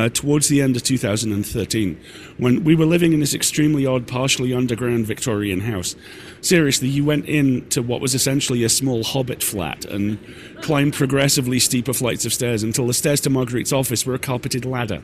uh, 0.00 0.08
towards 0.08 0.48
the 0.48 0.62
end 0.62 0.76
of 0.76 0.82
2013 0.82 2.00
when 2.38 2.64
we 2.64 2.74
were 2.74 2.86
living 2.86 3.12
in 3.12 3.20
this 3.20 3.34
extremely 3.34 3.84
odd, 3.84 4.06
partially 4.06 4.54
underground 4.54 5.06
Victorian 5.06 5.60
house. 5.60 5.94
Seriously, 6.40 6.88
you 6.88 7.04
went 7.04 7.26
into 7.26 7.82
what 7.82 8.00
was 8.00 8.14
essentially 8.14 8.64
a 8.64 8.68
small 8.70 9.04
hobbit 9.04 9.42
flat 9.42 9.84
and 9.84 10.18
climbed 10.62 10.94
progressively 10.94 11.58
steeper 11.58 11.92
flights 11.92 12.24
of 12.24 12.32
stairs 12.32 12.62
until 12.62 12.86
the 12.86 12.94
stairs 12.94 13.20
to 13.20 13.30
Marguerite's 13.30 13.74
office 13.74 14.06
were 14.06 14.14
a 14.14 14.18
carpeted 14.18 14.64
ladder. 14.64 15.02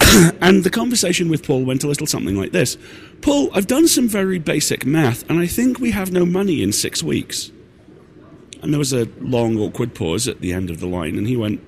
and 0.40 0.64
the 0.64 0.70
conversation 0.70 1.28
with 1.28 1.46
Paul 1.46 1.64
went 1.64 1.84
a 1.84 1.88
little 1.88 2.08
something 2.08 2.36
like 2.36 2.50
this 2.50 2.76
Paul, 3.20 3.48
I've 3.54 3.68
done 3.68 3.86
some 3.86 4.08
very 4.08 4.40
basic 4.40 4.84
math, 4.84 5.28
and 5.30 5.38
I 5.38 5.46
think 5.46 5.78
we 5.78 5.92
have 5.92 6.10
no 6.10 6.26
money 6.26 6.64
in 6.64 6.72
six 6.72 7.00
weeks. 7.00 7.52
And 8.60 8.72
there 8.72 8.78
was 8.78 8.92
a 8.92 9.08
long, 9.20 9.56
awkward 9.58 9.94
pause 9.94 10.26
at 10.26 10.40
the 10.40 10.52
end 10.52 10.70
of 10.70 10.80
the 10.80 10.86
line, 10.86 11.16
and 11.16 11.28
he 11.28 11.36
went, 11.36 11.60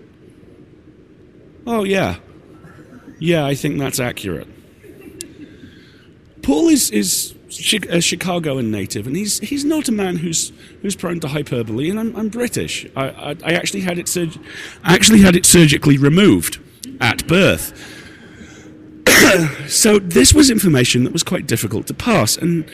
Oh, 1.66 1.84
yeah. 1.84 2.16
Yeah, 3.18 3.46
I 3.46 3.54
think 3.54 3.78
that's 3.78 4.00
accurate. 4.00 4.48
Paul 6.42 6.68
is, 6.68 6.90
is 6.90 7.34
a 7.88 8.00
Chicagoan 8.00 8.70
native, 8.70 9.06
and 9.06 9.16
he's, 9.16 9.38
he's 9.38 9.64
not 9.64 9.88
a 9.88 9.92
man 9.92 10.16
who's, 10.16 10.52
who's 10.82 10.94
prone 10.94 11.20
to 11.20 11.28
hyperbole, 11.28 11.88
and 11.88 11.98
I'm, 11.98 12.14
I'm 12.16 12.28
British. 12.28 12.86
I, 12.94 13.08
I, 13.08 13.36
I 13.44 13.52
actually, 13.52 13.80
had 13.80 13.98
it 13.98 14.08
surg- 14.08 14.38
actually 14.82 15.22
had 15.22 15.36
it 15.36 15.46
surgically 15.46 15.96
removed 15.96 16.58
at 17.00 17.26
birth. 17.26 17.72
so 19.68 19.98
this 19.98 20.34
was 20.34 20.50
information 20.50 21.04
that 21.04 21.12
was 21.12 21.22
quite 21.22 21.46
difficult 21.46 21.86
to 21.86 21.94
pass, 21.94 22.36
and 22.36 22.70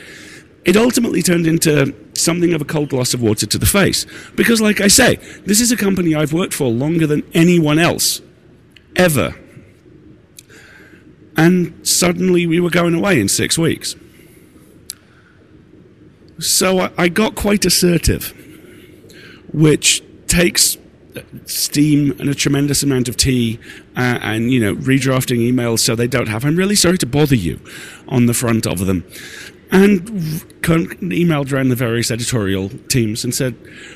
it 0.65 0.77
ultimately 0.77 1.23
turned 1.23 1.47
into 1.47 1.95
something 2.15 2.53
of 2.53 2.61
a 2.61 2.65
cold 2.65 2.89
glass 2.89 3.15
of 3.15 3.23
water 3.23 3.47
to 3.47 3.59
the 3.59 3.67
face. 3.67 4.05
Because, 4.35 4.61
like 4.61 4.81
I 4.81 4.89
say, 4.89 5.17
this 5.45 5.61
is 5.61 5.71
a 5.71 5.77
company 5.77 6.15
I've 6.15 6.33
worked 6.33 6.55
for 6.55 6.69
longer 6.69 7.07
than 7.07 7.23
anyone 7.35 7.79
else, 7.79 8.21
ever. 8.97 9.35
And 11.37 11.87
suddenly 11.87 12.47
we 12.47 12.61
were 12.61 12.71
going 12.71 12.95
away 12.95 13.21
in 13.21 13.29
six 13.29 13.57
weeks. 13.57 13.97
So 16.39 16.81
I, 16.81 16.91
I 16.97 17.09
got 17.09 17.35
quite 17.35 17.65
assertive, 17.65 18.35
which 19.53 20.03
takes 20.27 20.77
steam 21.45 22.13
and 22.21 22.29
a 22.29 22.35
tremendous 22.35 22.83
amount 22.83 23.09
of 23.09 23.17
tea 23.17 23.59
uh, 23.97 24.19
and 24.23 24.53
you 24.53 24.61
know 24.61 24.75
redrafting 24.77 25.39
emails 25.39 25.81
so 25.81 25.97
they 25.97 26.07
don't 26.07 26.29
have 26.29 26.45
i'm 26.45 26.55
really 26.55 26.77
sorry 26.77 26.97
to 26.97 27.07
bother 27.07 27.35
you 27.35 27.59
on 28.07 28.27
the 28.27 28.35
front 28.35 28.67
of 28.67 28.87
them 28.87 29.05
and 29.73 30.03
emailed 30.07 31.53
around 31.53 31.69
the 31.69 31.77
various 31.77 32.11
editorial 32.11 32.71
teams 32.89 33.25
and 33.25 33.35
said, 33.35 33.55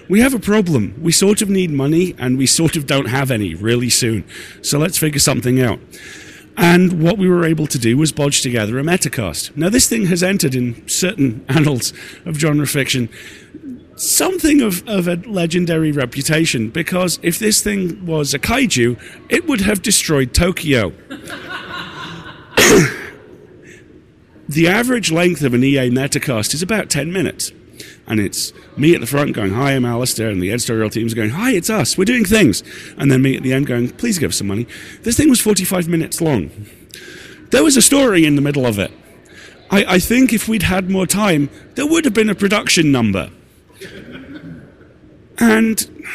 We 0.09 0.21
have 0.21 0.35
a 0.35 0.39
problem. 0.39 0.95
We 1.03 1.13
sort 1.13 1.43
of 1.43 1.51
need 1.51 1.71
money 1.71 2.15
and 2.19 2.39
we 2.39 2.47
sort 2.47 2.77
of 2.77 2.87
don't 2.87 3.07
have 3.07 3.31
any 3.31 3.55
really 3.55 3.91
soon. 3.91 4.25
So 4.63 4.79
let's 4.79 4.99
figure 4.99 5.21
something 5.21 5.61
out. 5.61 5.81
And 6.57 7.03
what 7.03 7.19
we 7.19 7.29
were 7.29 7.45
able 7.45 7.67
to 7.67 7.79
do 7.79 7.97
was 7.97 8.13
bodge 8.13 8.41
together 8.41 8.79
a 8.79 8.83
metacast. 8.83 9.57
Now, 9.57 9.69
this 9.69 9.89
thing 9.89 10.07
has 10.07 10.23
entered 10.23 10.55
in 10.55 10.87
certain 10.89 11.45
annals 11.49 11.93
of 12.25 12.37
genre 12.37 12.67
fiction 12.67 13.09
something 13.97 14.61
of, 14.61 14.87
of 14.89 15.07
a 15.07 15.15
legendary 15.17 15.93
reputation 15.93 16.69
because 16.69 17.19
if 17.23 17.39
this 17.39 17.63
thing 17.63 18.05
was 18.05 18.35
a 18.35 18.39
kaiju, 18.39 19.01
it 19.29 19.47
would 19.47 19.61
have 19.61 19.83
destroyed 19.83 20.35
Tokyo. 20.35 20.93
the 24.49 24.69
average 24.69 25.11
length 25.11 25.43
of 25.43 25.55
an 25.55 25.65
EA 25.65 25.91
metacast 25.91 26.55
is 26.55 26.63
about 26.63 26.91
10 26.91 27.13
minutes. 27.13 27.53
And 28.07 28.21
it's 28.21 28.53
me 28.77 28.95
at 28.95 29.01
the 29.01 29.07
front 29.07 29.33
going, 29.33 29.53
Hi, 29.53 29.73
I'm 29.73 29.85
Alistair, 29.85 30.29
and 30.29 30.43
the 30.43 30.53
editorial 30.53 30.91
team's 30.91 31.15
going, 31.15 31.31
Hi, 31.31 31.53
it's 31.53 31.71
us, 31.71 31.97
we're 31.97 32.05
doing 32.05 32.25
things. 32.25 32.63
And 32.97 33.11
then 33.11 33.23
me 33.23 33.37
at 33.37 33.43
the 33.43 33.53
end 33.53 33.67
going, 33.67 33.91
Please 33.91 34.19
give 34.19 34.31
us 34.31 34.39
some 34.39 34.47
money. 34.47 34.67
This 35.03 35.17
thing 35.17 35.31
was 35.31 35.41
45 35.41 35.89
minutes 35.89 36.21
long. 36.21 36.51
There 37.51 37.65
was 37.65 37.77
a 37.77 37.83
story 37.83 38.25
in 38.25 38.37
the 38.37 38.43
middle 38.43 38.67
of 38.67 38.79
it. 38.79 38.93
I, 39.71 39.85
I 39.95 39.99
think 39.99 40.33
if 40.33 40.49
we'd 40.49 40.65
had 40.65 40.91
more 40.91 41.07
time, 41.07 41.51
there 41.75 41.87
would 41.87 42.05
have 42.05 42.15
been 42.15 42.29
a 42.29 42.35
production 42.35 42.93
number. 42.93 43.31
And 45.39 46.07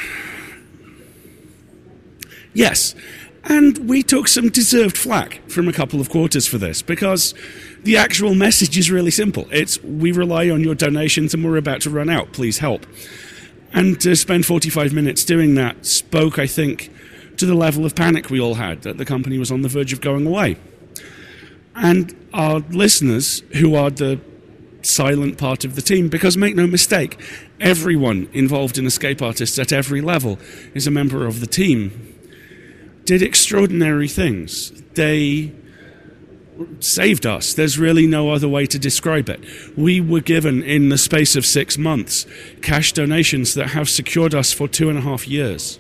yes, 2.54 2.96
and 3.44 3.90
we 3.90 4.04
took 4.04 4.28
some 4.28 4.50
deserved 4.50 4.98
flack 4.98 5.42
from 5.50 5.68
a 5.68 5.74
couple 5.74 6.00
of 6.00 6.10
quarters 6.10 6.46
for 6.46 6.58
this 6.58 6.82
because 6.82 7.34
the 7.84 7.98
actual 7.98 8.36
message 8.36 8.78
is 8.78 8.92
really 8.92 9.12
simple. 9.12 9.48
It's 9.52 9.82
we 9.84 10.12
rely 10.12 10.50
on 10.50 10.62
your 10.62 10.76
donations 10.76 11.34
and 11.34 11.44
we're 11.44 11.58
about 11.58 11.82
to 11.82 11.90
run 11.90 12.10
out. 12.10 12.34
Please 12.34 12.60
help. 12.60 12.86
And 13.72 14.00
to 14.02 14.16
spend 14.16 14.46
45 14.46 14.94
minutes 14.94 15.24
doing 15.24 15.56
that 15.56 15.86
spoke, 15.86 16.40
I 16.40 16.48
think, 16.48 16.92
to 17.38 17.46
the 17.46 17.56
level 17.56 17.86
of 17.86 17.96
panic 17.96 18.30
we 18.30 18.40
all 18.40 18.56
had 18.56 18.82
that 18.82 18.98
the 18.98 19.06
company 19.06 19.38
was 19.38 19.52
on 19.52 19.62
the 19.62 19.70
verge 19.70 19.94
of 19.94 20.02
going 20.02 20.26
away. 20.26 20.58
And 21.76 22.16
our 22.34 22.60
listeners, 22.60 23.42
who 23.56 23.76
are 23.76 23.90
the 23.90 24.20
silent 24.82 25.38
part 25.38 25.64
of 25.64 25.76
the 25.76 25.82
team, 25.82 26.10
because 26.10 26.36
make 26.36 26.56
no 26.56 26.68
mistake, 26.68 27.20
everyone 27.60 28.28
involved 28.34 28.78
in 28.78 28.86
Escape 28.86 29.22
Artists 29.22 29.58
at 29.60 29.72
every 29.72 30.02
level 30.02 30.40
is 30.74 30.88
a 30.88 30.92
member 30.92 31.26
of 31.26 31.40
the 31.40 31.48
team, 31.48 32.16
did 33.06 33.22
extraordinary 33.22 34.08
things. 34.08 34.72
They 34.94 35.54
saved 36.80 37.26
us. 37.26 37.54
There's 37.54 37.78
really 37.78 38.08
no 38.08 38.32
other 38.32 38.48
way 38.48 38.66
to 38.66 38.80
describe 38.80 39.28
it. 39.30 39.44
We 39.78 40.02
were 40.02 40.22
given, 40.22 40.64
in 40.64 40.90
the 40.90 40.98
space 40.98 41.36
of 41.36 41.46
six 41.46 41.78
months, 41.78 42.26
cash 42.62 42.94
donations 42.94 43.54
that 43.54 43.70
have 43.70 43.90
secured 43.90 44.36
us 44.36 44.52
for 44.52 44.68
two 44.68 44.90
and 44.90 44.98
a 44.98 45.02
half 45.02 45.28
years 45.28 45.80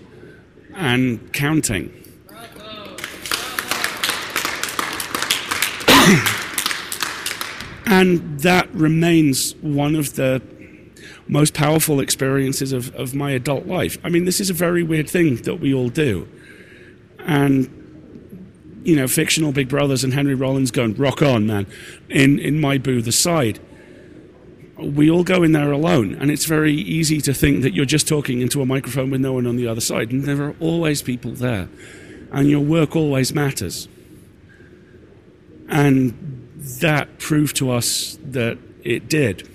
and 0.75 1.33
counting. 1.33 1.91
and 7.85 8.39
that 8.39 8.73
remains 8.73 9.55
one 9.55 9.95
of 9.95 10.15
the 10.15 10.41
most 11.27 11.53
powerful 11.53 11.99
experiences 11.99 12.73
of, 12.73 12.93
of 12.95 13.13
my 13.13 13.31
adult 13.31 13.67
life. 13.67 13.97
I 14.03 14.09
mean, 14.09 14.25
this 14.25 14.39
is 14.39 14.49
a 14.49 14.53
very 14.53 14.83
weird 14.83 15.09
thing 15.09 15.35
that 15.43 15.55
we 15.55 15.73
all 15.73 15.89
do. 15.89 16.27
And 17.19 17.78
you 18.83 18.95
know, 18.95 19.07
fictional 19.07 19.51
Big 19.51 19.69
Brothers 19.69 20.03
and 20.03 20.13
Henry 20.13 20.35
Rollins 20.35 20.71
going, 20.71 20.95
rock 20.95 21.21
on, 21.21 21.47
man, 21.47 21.67
in, 22.09 22.39
in 22.39 22.59
my 22.59 22.77
booth 22.77 23.07
aside. 23.07 23.59
We 24.77 25.09
all 25.09 25.23
go 25.23 25.43
in 25.43 25.51
there 25.51 25.71
alone, 25.71 26.15
and 26.15 26.31
it's 26.31 26.45
very 26.45 26.73
easy 26.73 27.19
to 27.21 27.33
think 27.33 27.63
that 27.63 27.73
you're 27.73 27.85
just 27.85 28.07
talking 28.07 28.39
into 28.41 28.61
a 28.61 28.65
microphone 28.65 29.11
with 29.11 29.19
no 29.19 29.33
one 29.33 29.45
on 29.45 29.57
the 29.57 29.67
other 29.67 29.81
side, 29.81 30.11
and 30.11 30.23
there 30.23 30.41
are 30.41 30.55
always 30.61 31.01
people 31.01 31.31
there, 31.31 31.67
and 32.31 32.49
your 32.49 32.61
work 32.61 32.95
always 32.95 33.33
matters. 33.33 33.89
And 35.67 36.47
that 36.79 37.19
proved 37.19 37.57
to 37.57 37.71
us 37.71 38.17
that 38.23 38.57
it 38.83 39.09
did 39.09 39.47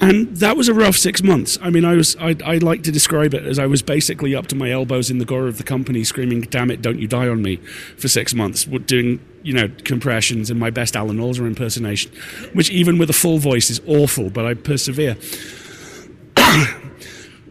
and 0.00 0.36
that 0.36 0.56
was 0.56 0.68
a 0.68 0.74
rough 0.74 0.96
six 0.96 1.22
months. 1.22 1.58
I 1.60 1.70
mean, 1.70 1.84
I 1.84 1.94
was 1.94 2.16
I, 2.16 2.36
I 2.44 2.58
like 2.58 2.82
to 2.84 2.92
describe 2.92 3.34
it 3.34 3.44
as 3.44 3.58
I 3.58 3.66
was 3.66 3.82
basically 3.82 4.34
up 4.34 4.46
to 4.48 4.56
my 4.56 4.70
elbows 4.70 5.10
in 5.10 5.18
the 5.18 5.24
gore 5.24 5.48
of 5.48 5.58
the 5.58 5.64
company, 5.64 6.04
screaming, 6.04 6.42
"Damn 6.42 6.70
it, 6.70 6.80
don't 6.80 7.00
you 7.00 7.08
die 7.08 7.28
on 7.28 7.42
me!" 7.42 7.56
for 7.96 8.06
six 8.06 8.32
months, 8.32 8.64
doing 8.64 9.20
you 9.42 9.52
know 9.52 9.68
compressions 9.84 10.50
and 10.50 10.60
my 10.60 10.70
best 10.70 10.94
Alan 10.94 11.18
Alda 11.18 11.44
impersonation, 11.44 12.12
which 12.52 12.70
even 12.70 12.98
with 12.98 13.10
a 13.10 13.14
full 13.14 13.38
voice 13.38 13.70
is 13.70 13.80
awful, 13.86 14.30
but 14.30 14.46
I 14.46 14.54
persevere. 14.54 15.16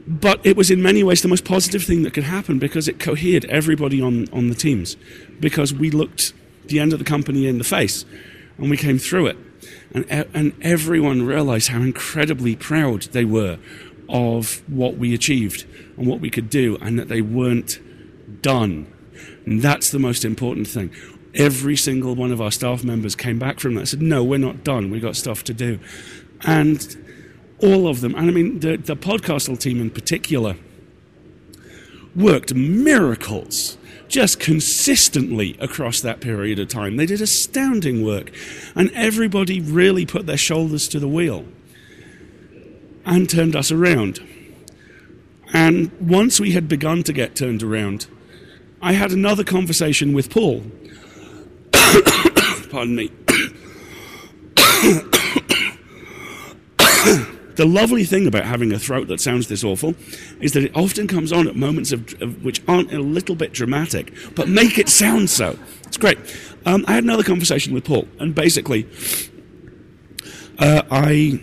but 0.08 0.40
it 0.46 0.56
was 0.56 0.72
in 0.72 0.82
many 0.82 1.04
ways 1.04 1.22
the 1.22 1.28
most 1.28 1.44
positive 1.44 1.84
thing 1.84 2.04
that 2.04 2.14
could 2.14 2.24
happen 2.24 2.60
because 2.60 2.88
it 2.88 2.98
cohered 2.98 3.44
everybody 3.46 4.02
on 4.02 4.30
on 4.32 4.48
the 4.48 4.56
teams, 4.56 4.96
because 5.42 5.74
we 5.74 5.92
looked 5.92 6.34
the 6.68 6.80
end 6.80 6.94
of 6.94 7.00
the 7.00 7.06
company 7.06 7.46
in 7.46 7.58
the 7.58 7.66
face, 7.66 8.06
and 8.58 8.70
we 8.70 8.78
came 8.78 8.98
through 8.98 9.28
it 9.28 9.38
and, 9.92 10.28
and 10.34 10.54
everyone 10.62 11.24
realized 11.24 11.70
how 11.70 11.82
incredibly 11.82 12.56
proud 12.56 13.04
they 13.04 13.26
were 13.26 13.58
of 14.10 14.62
what 14.70 14.98
we 14.98 15.14
achieved 15.14 15.66
and 15.98 16.08
what 16.08 16.20
we 16.20 16.30
could 16.30 16.50
do, 16.50 16.78
and 16.82 16.98
that 17.00 17.08
they 17.08 17.22
weren't 17.22 17.80
done. 18.42 18.92
And 19.46 19.62
that's 19.62 19.92
the 19.92 20.00
most 20.00 20.24
important 20.24 20.68
thing. 20.68 20.92
Every 21.34 21.76
single 21.76 22.16
one 22.16 22.32
of 22.32 22.42
our 22.42 22.52
staff 22.52 22.84
members 22.84 23.16
came 23.16 23.40
back 23.40 23.60
from 23.60 23.74
that 23.76 23.82
and 23.82 23.90
said, 23.90 24.02
No, 24.02 24.24
we're 24.24 24.40
not 24.40 24.64
done. 24.64 24.90
We've 24.90 25.02
got 25.02 25.16
stuff 25.16 25.44
to 25.46 25.54
do. 25.54 25.80
And 26.42 26.96
all 27.60 27.88
of 27.88 28.02
them, 28.02 28.16
and 28.16 28.30
I 28.30 28.34
mean, 28.34 28.60
the, 28.60 28.78
the 28.78 28.96
Podcastle 28.96 29.60
team 29.60 29.82
in 29.82 29.90
particular, 29.90 30.56
worked 32.16 32.54
miracles 32.54 33.78
just 34.08 34.40
consistently 34.40 35.56
across 35.60 36.02
that 36.02 36.20
period 36.22 36.60
of 36.60 36.68
time. 36.68 36.98
They 36.98 37.06
did 37.06 37.22
astounding 37.22 38.04
work, 38.04 38.32
and 38.76 38.92
everybody 38.94 39.60
really 39.60 40.06
put 40.06 40.26
their 40.26 40.38
shoulders 40.38 40.88
to 40.90 41.00
the 41.00 41.08
wheel 41.08 41.46
and 43.06 43.30
turned 43.30 43.56
us 43.56 43.72
around. 43.72 44.20
And 45.54 45.92
once 46.00 46.40
we 46.40 46.52
had 46.52 46.68
begun 46.68 47.04
to 47.04 47.14
get 47.14 47.36
turned 47.36 47.64
around, 47.64 48.08
I 48.82 48.94
had 48.94 49.12
another 49.12 49.44
conversation 49.44 50.14
with 50.14 50.30
Paul. 50.30 50.64
Pardon 52.70 52.96
me. 52.96 53.12
The 57.58 57.66
lovely 57.66 58.04
thing 58.04 58.28
about 58.28 58.46
having 58.46 58.72
a 58.72 58.78
throat 58.78 59.08
that 59.08 59.20
sounds 59.20 59.48
this 59.48 59.64
awful 59.64 59.96
is 60.40 60.52
that 60.52 60.64
it 60.64 60.78
often 60.78 61.08
comes 61.08 61.34
on 61.34 61.48
at 61.48 61.56
moments 61.56 61.92
of, 61.92 62.22
of 62.22 62.44
which 62.44 62.62
aren't 62.68 62.94
a 62.94 63.00
little 63.00 63.36
bit 63.36 63.52
dramatic, 63.52 64.14
but 64.36 64.48
make 64.48 64.78
it 64.78 64.88
sound 64.88 65.32
so. 65.32 65.58
It's 65.88 65.98
great. 65.98 66.20
Um, 66.68 66.86
I 66.88 66.94
had 66.94 67.04
another 67.04 67.24
conversation 67.24 67.74
with 67.74 67.84
Paul, 67.84 68.08
and 68.20 68.36
basically, 68.36 68.88
uh, 70.60 70.84
I 70.92 71.42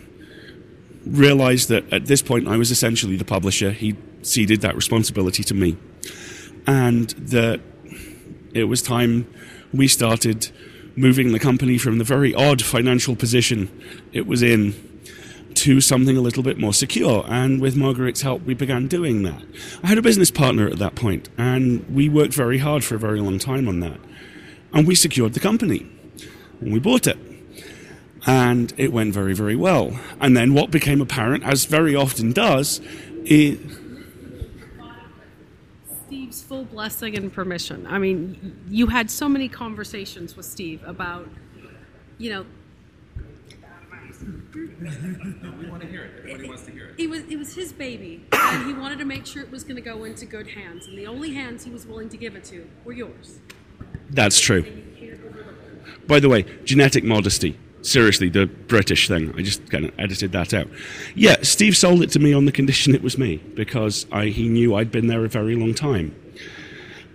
realized 1.04 1.68
that 1.70 1.92
at 1.92 2.06
this 2.06 2.22
point 2.22 2.46
I 2.46 2.58
was 2.58 2.70
essentially 2.70 3.16
the 3.16 3.24
publisher. 3.24 3.72
He 3.72 3.96
ceded 4.22 4.60
that 4.60 4.76
responsibility 4.76 5.42
to 5.42 5.54
me, 5.54 5.76
and 6.64 7.10
that 7.10 7.60
it 8.52 8.64
was 8.64 8.82
time 8.82 9.26
we 9.72 9.88
started 9.88 10.52
moving 10.94 11.32
the 11.32 11.40
company 11.40 11.76
from 11.76 11.98
the 11.98 12.04
very 12.04 12.32
odd 12.32 12.62
financial 12.62 13.16
position 13.16 13.68
it 14.12 14.28
was 14.28 14.44
in 14.44 14.93
to 15.54 15.80
something 15.80 16.16
a 16.16 16.20
little 16.20 16.42
bit 16.42 16.58
more 16.58 16.74
secure. 16.74 17.24
And 17.28 17.60
with 17.60 17.76
Margaret's 17.76 18.22
help, 18.22 18.42
we 18.42 18.54
began 18.54 18.88
doing 18.88 19.22
that. 19.22 19.42
I 19.82 19.88
had 19.88 19.98
a 19.98 20.02
business 20.02 20.30
partner 20.30 20.66
at 20.68 20.78
that 20.78 20.94
point, 20.94 21.28
and 21.38 21.88
we 21.94 22.08
worked 22.08 22.34
very 22.34 22.58
hard 22.58 22.84
for 22.84 22.96
a 22.96 22.98
very 22.98 23.20
long 23.20 23.38
time 23.38 23.68
on 23.68 23.80
that. 23.80 23.98
And 24.72 24.86
we 24.86 24.94
secured 24.94 25.34
the 25.34 25.40
company, 25.40 25.86
and 26.60 26.72
we 26.72 26.80
bought 26.80 27.06
it. 27.06 27.18
And 28.26 28.72
it 28.76 28.92
went 28.92 29.12
very, 29.12 29.34
very 29.34 29.54
well. 29.54 29.98
And 30.20 30.36
then 30.36 30.54
what 30.54 30.70
became 30.70 31.00
apparent, 31.00 31.44
as 31.44 31.66
very 31.66 31.94
often 31.94 32.32
does, 32.32 32.80
is 33.24 33.58
Steve's 36.06 36.42
full 36.42 36.64
blessing 36.64 37.16
and 37.16 37.32
permission. 37.32 37.86
I 37.86 37.98
mean, 37.98 38.56
you 38.68 38.86
had 38.86 39.10
so 39.10 39.28
many 39.28 39.48
conversations 39.48 40.36
with 40.36 40.46
Steve 40.46 40.82
about, 40.84 41.28
you 42.18 42.30
know. 42.30 42.46
We 44.54 45.68
want 45.68 45.82
to 45.82 45.88
hear 45.88 46.04
it. 46.04 46.18
Everybody 46.18 46.48
wants 46.48 46.64
to 46.66 46.70
hear 46.70 46.86
it. 46.86 46.94
It 47.02 47.10
was 47.10 47.20
it 47.22 47.36
was 47.36 47.54
his 47.54 47.72
baby, 47.72 48.24
and 48.32 48.66
he 48.66 48.72
wanted 48.72 48.98
to 49.00 49.04
make 49.04 49.26
sure 49.26 49.42
it 49.42 49.50
was 49.50 49.64
going 49.64 49.76
to 49.76 49.82
go 49.82 50.04
into 50.04 50.26
good 50.26 50.48
hands, 50.48 50.86
and 50.86 50.96
the 50.96 51.06
only 51.06 51.34
hands 51.34 51.64
he 51.64 51.70
was 51.70 51.86
willing 51.86 52.08
to 52.10 52.16
give 52.16 52.36
it 52.36 52.44
to 52.44 52.68
were 52.84 52.92
yours. 52.92 53.40
That's 54.10 54.38
true. 54.38 54.62
And 54.64 54.76
you 54.76 55.08
cared 55.08 55.24
over 55.24 55.38
the 55.38 56.06
By 56.06 56.20
the 56.20 56.28
way, 56.28 56.44
genetic 56.64 57.02
modesty. 57.02 57.58
Seriously, 57.82 58.30
the 58.30 58.46
British 58.46 59.08
thing. 59.08 59.34
I 59.36 59.42
just 59.42 59.68
kind 59.70 59.84
of 59.84 59.92
edited 59.98 60.32
that 60.32 60.54
out. 60.54 60.68
Yeah, 61.14 61.36
Steve 61.42 61.76
sold 61.76 62.02
it 62.02 62.10
to 62.12 62.18
me 62.18 62.32
on 62.32 62.46
the 62.46 62.52
condition 62.52 62.94
it 62.94 63.02
was 63.02 63.18
me 63.18 63.36
because 63.36 64.06
I, 64.10 64.26
he 64.26 64.48
knew 64.48 64.74
I'd 64.74 64.90
been 64.90 65.08
there 65.08 65.24
a 65.24 65.28
very 65.28 65.54
long 65.54 65.74
time. 65.74 66.14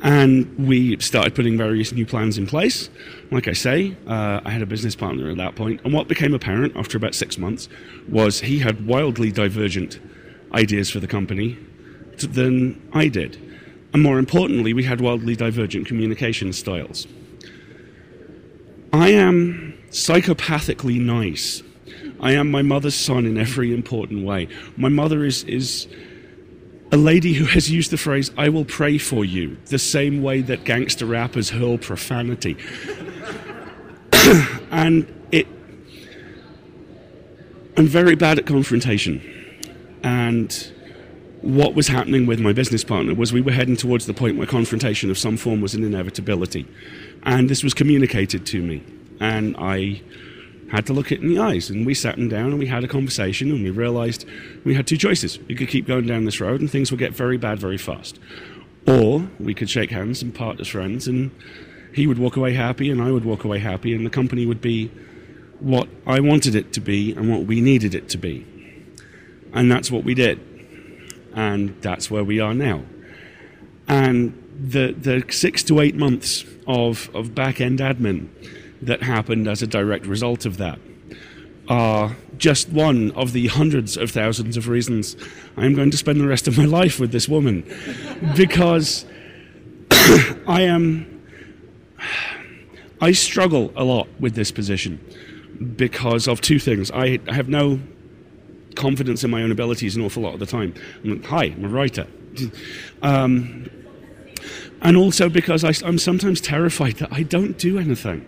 And 0.02 0.68
we 0.68 0.98
started 1.00 1.34
putting 1.36 1.58
various 1.58 1.92
new 1.92 2.06
plans 2.06 2.38
in 2.38 2.46
place. 2.46 2.90
Like 3.32 3.48
I 3.48 3.54
say, 3.54 3.96
uh, 4.08 4.42
I 4.44 4.50
had 4.50 4.62
a 4.62 4.66
business 4.66 4.96
partner 4.96 5.30
at 5.30 5.38
that 5.38 5.56
point, 5.56 5.82
and 5.84 5.94
what 5.94 6.08
became 6.08 6.34
apparent 6.34 6.76
after 6.76 6.98
about 6.98 7.14
six 7.14 7.38
months 7.38 7.70
was 8.08 8.40
he 8.40 8.60
had 8.60 8.88
wildly 8.88 9.32
divergent 9.32 10.00
ideas 10.54 10.90
for 10.90 11.00
the 11.00 11.08
company 11.08 11.58
than 12.18 12.82
I 12.92 13.08
did. 13.08 13.38
And 13.94 14.04
more 14.04 14.20
importantly, 14.20 14.74
we 14.74 14.84
had 14.84 15.02
wildly 15.02 15.36
divergent 15.36 15.88
communication 15.88 16.54
styles. 16.54 17.08
I 18.92 19.10
am 19.10 19.78
psychopathically 19.92 21.00
nice. 21.00 21.64
I 22.20 22.34
am 22.34 22.52
my 22.52 22.62
mother's 22.62 22.96
son 22.96 23.26
in 23.26 23.38
every 23.38 23.74
important 23.74 24.26
way. 24.26 24.48
My 24.76 24.90
mother 24.90 25.24
is, 25.24 25.44
is 25.44 25.88
a 26.92 26.98
lady 26.98 27.34
who 27.34 27.46
has 27.46 27.72
used 27.72 27.92
the 27.92 27.98
phrase, 27.98 28.32
I 28.38 28.50
will 28.50 28.66
pray 28.66 28.98
for 28.98 29.24
you, 29.24 29.58
the 29.68 29.80
same 29.80 30.22
way 30.24 30.42
that 30.42 30.66
gangster 30.66 31.06
rappers 31.06 31.50
hurl 31.50 31.78
profanity. 31.78 32.58
and 34.72 35.08
it. 35.32 35.48
I'm 37.78 37.88
very 37.88 38.16
bad 38.16 38.40
at 38.40 38.46
confrontation. 38.46 39.22
And 40.04 40.72
what 41.42 41.74
was 41.74 41.88
happening 41.88 42.26
with 42.26 42.40
my 42.40 42.54
business 42.54 42.84
partner 42.84 43.14
was 43.16 43.32
we 43.32 43.42
were 43.42 43.52
heading 43.52 43.78
towards 43.78 44.06
the 44.06 44.14
point 44.14 44.38
where 44.38 44.48
confrontation 44.48 45.10
of 45.10 45.18
some 45.18 45.38
form 45.38 45.62
was 45.62 45.74
an 45.74 45.84
inevitability. 45.84 46.68
And 47.24 47.50
this 47.50 47.64
was 47.64 47.74
communicated 47.74 48.46
to 48.48 48.62
me. 48.62 48.84
And 49.20 49.56
I 49.58 50.02
had 50.72 50.86
to 50.86 50.94
look 50.94 51.12
it 51.12 51.22
in 51.22 51.30
the 51.30 51.40
eyes. 51.40 51.70
And 51.70 51.86
we 51.86 51.94
sat 51.94 52.18
him 52.18 52.30
down 52.30 52.48
and 52.48 52.60
we 52.60 52.68
had 52.68 52.84
a 52.84 52.88
conversation 52.88 53.52
and 53.52 53.64
we 53.64 53.70
realized 53.70 54.26
we 54.64 54.76
had 54.76 54.86
two 54.86 54.98
choices. 54.98 55.40
We 55.40 55.56
could 55.56 55.70
keep 55.70 55.88
going 55.88 56.06
down 56.06 56.26
this 56.26 56.40
road 56.40 56.62
and 56.62 56.70
things 56.70 56.92
would 56.92 57.00
get 57.00 57.14
very 57.14 57.38
bad 57.38 57.60
very 57.60 57.78
fast. 57.78 58.20
Or 58.88 59.30
we 59.40 59.54
could 59.54 59.70
shake 59.70 59.92
hands 59.92 60.22
and 60.22 60.34
part 60.34 60.60
as 60.60 60.68
friends 60.68 61.08
and 61.08 61.32
he 61.94 62.08
would 62.08 62.20
walk 62.20 62.36
away 62.36 62.54
happy 62.54 62.90
and 62.90 63.02
I 63.02 63.12
would 63.12 63.26
walk 63.26 63.44
away 63.44 63.60
happy 63.60 63.94
and 63.94 64.06
the 64.06 64.10
company 64.10 64.46
would 64.46 64.62
be 64.62 64.92
what 65.60 65.88
I 66.08 66.20
wanted 66.20 66.56
it 66.56 66.74
to 66.74 66.82
be 66.82 67.14
and 67.14 67.30
what 67.30 67.46
we 67.46 67.62
needed 67.62 67.94
it 67.94 68.10
to 68.10 68.18
be. 68.18 68.46
And 69.54 69.72
that's 69.72 69.92
what 69.92 70.04
we 70.04 70.14
did. 70.14 70.40
And 71.34 71.82
that's 71.82 72.10
where 72.10 72.24
we 72.24 72.40
are 72.40 72.54
now. 72.54 72.84
And 73.88 74.34
the, 74.60 74.94
the 74.94 75.24
six 75.32 75.64
to 75.64 75.80
eight 75.80 75.96
months 75.96 76.46
of, 76.68 77.10
of 77.16 77.34
back 77.34 77.60
end 77.60 77.80
admin 77.80 78.30
that 78.82 79.04
happened 79.04 79.48
as 79.48 79.62
a 79.62 79.68
direct 79.68 80.06
result 80.06 80.46
of 80.46 80.58
that 80.58 80.80
are 81.68 82.16
just 82.38 82.70
one 82.70 83.12
of 83.12 83.32
the 83.32 83.48
hundreds 83.48 83.96
of 83.96 84.10
thousands 84.10 84.58
of 84.58 84.68
reasons 84.68 85.16
I'm 85.56 85.76
going 85.76 85.92
to 85.92 85.98
spend 85.98 86.20
the 86.20 86.28
rest 86.28 86.48
of 86.48 86.58
my 86.58 86.66
life 86.80 87.00
with 87.00 87.12
this 87.12 87.28
woman. 87.28 87.64
because 88.36 89.06
I 90.48 90.62
am. 90.62 91.19
I 93.02 93.12
struggle 93.14 93.72
a 93.76 93.84
lot 93.84 94.08
with 94.20 94.36
this 94.36 94.52
position 94.52 95.00
because 95.76 96.28
of 96.28 96.42
two 96.42 96.60
things. 96.60 96.92
I, 96.92 97.20
I 97.28 97.34
have 97.34 97.50
no 97.50 97.80
confidence 98.76 99.24
in 99.24 99.32
my 99.32 99.42
own 99.44 99.52
abilities 99.52 99.96
an 99.96 100.04
awful 100.04 100.24
lot 100.24 100.34
of 100.34 100.40
the 100.40 100.46
time. 100.46 100.74
I'm 101.04 101.22
like, 101.22 101.26
hi, 101.26 101.44
I'm 101.46 101.66
a 101.66 101.70
writer. 101.70 102.08
Um, 103.02 103.70
and 104.82 104.98
also 104.98 105.30
because 105.30 105.64
I, 105.64 105.74
I'm 105.86 105.98
sometimes 105.98 106.42
terrified 106.42 106.98
that 106.98 107.12
I 107.12 107.24
don't 107.24 107.58
do 107.58 107.80
anything. 107.80 108.26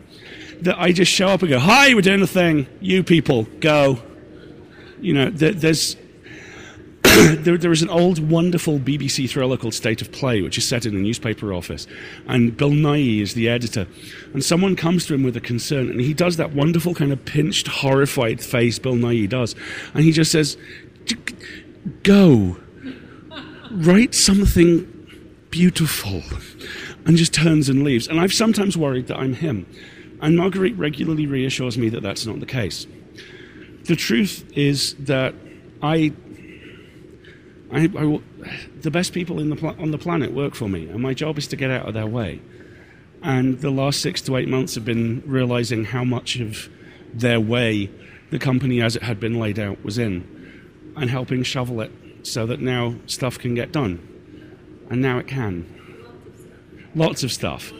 That 0.62 0.79
I 0.79 0.91
just 0.91 1.12
show 1.12 1.27
up 1.27 1.41
and 1.41 1.49
go, 1.49 1.60
hi, 1.60 1.93
we're 1.93 2.01
doing 2.01 2.21
a 2.21 2.27
thing. 2.27 2.67
You 2.79 3.03
people, 3.03 3.43
go. 3.60 3.99
You 4.99 5.13
know, 5.13 5.29
there, 5.29 5.51
there's. 5.51 5.95
there, 7.39 7.58
there 7.58 7.71
is 7.71 7.82
an 7.82 7.89
old, 7.89 8.30
wonderful 8.30 8.80
BBC 8.80 9.30
thriller 9.30 9.58
called 9.58 9.74
State 9.74 10.02
of 10.02 10.12
Play, 10.12 10.41
which 10.41 10.58
is 10.58 10.65
set 10.65 10.86
in 10.86 10.95
a 10.95 11.00
newspaper 11.00 11.54
office. 11.54 11.86
And 12.28 12.56
Bill 12.56 12.71
Nighy 12.71 13.21
is 13.21 13.34
the 13.34 13.50
editor. 13.50 13.88
And 14.34 14.43
someone 14.43 14.76
comes 14.76 15.06
to 15.08 15.13
him 15.13 15.24
with 15.24 15.36
a 15.36 15.41
concern, 15.41 15.89
and 15.89 16.00
he 16.00 16.13
does 16.13 16.38
that 16.38 16.54
wonderful 16.54 16.93
kind 16.93 17.12
of 17.12 17.24
pinched, 17.26 17.67
horrified 17.67 18.41
face 18.41 18.80
Bill 18.80 18.93
Nighy 18.93 19.28
does. 19.28 19.56
And 19.93 20.06
he 20.06 20.12
just 20.12 20.32
says, 20.32 20.58
Go. 22.04 22.58
Write 23.71 24.15
something 24.15 24.88
beautiful. 25.50 26.24
And 27.06 27.17
just 27.17 27.34
turns 27.34 27.67
and 27.67 27.84
leaves. 27.84 28.08
And 28.08 28.19
I've 28.21 28.34
sometimes 28.34 28.78
worried 28.78 29.08
that 29.08 29.17
I'm 29.17 29.34
him. 29.34 29.65
And 30.21 30.38
Marguerite 30.38 30.78
regularly 30.78 31.26
reassures 31.26 31.78
me 31.78 31.89
that 31.89 32.04
that's 32.04 32.26
not 32.26 32.39
the 32.39 32.45
case. 32.45 32.88
The 33.86 33.95
truth 33.95 34.50
is 34.56 34.93
that 34.95 35.34
I 35.82 36.13
I, 37.71 37.89
I 37.97 38.19
the 38.81 38.91
best 38.91 39.13
people 39.13 39.38
the 39.38 39.55
pla- 39.55 39.75
on 39.79 39.91
the 39.91 39.97
planet 39.97 40.34
work 40.34 40.55
for 40.55 40.67
me, 40.67 40.88
and 40.89 40.99
my 41.01 41.13
job 41.13 41.38
is 41.38 41.47
to 41.47 41.55
get 41.55 41.71
out 41.71 41.88
of 41.88 41.93
their 41.93 42.07
way. 42.07 42.41
And 43.23 43.60
the 43.62 43.69
last 43.69 44.01
six 44.01 44.21
to 44.23 44.36
eight 44.38 44.47
months 44.47 44.75
have 44.75 44.86
been 44.86 45.21
realizing 45.25 45.86
how 45.86 46.03
much 46.03 46.38
of 46.38 46.69
their 47.13 47.39
way 47.39 47.89
the 48.31 48.39
company, 48.39 48.81
as 48.81 48.95
it 48.95 49.03
had 49.03 49.19
been 49.19 49.39
laid 49.39 49.60
out, 49.60 49.84
was 49.84 49.97
in, 49.97 50.93
and 50.95 51.10
helping 51.10 51.43
shovel 51.43 51.81
it 51.81 51.91
so 52.23 52.45
that 52.47 52.60
now 52.60 52.95
stuff 53.05 53.38
can 53.38 53.53
get 53.53 53.71
done. 53.71 54.07
And 54.89 55.01
now 55.01 55.19
it 55.19 55.27
can. 55.27 55.65
Lots 56.95 57.23
of 57.23 57.31
stuff. 57.31 57.71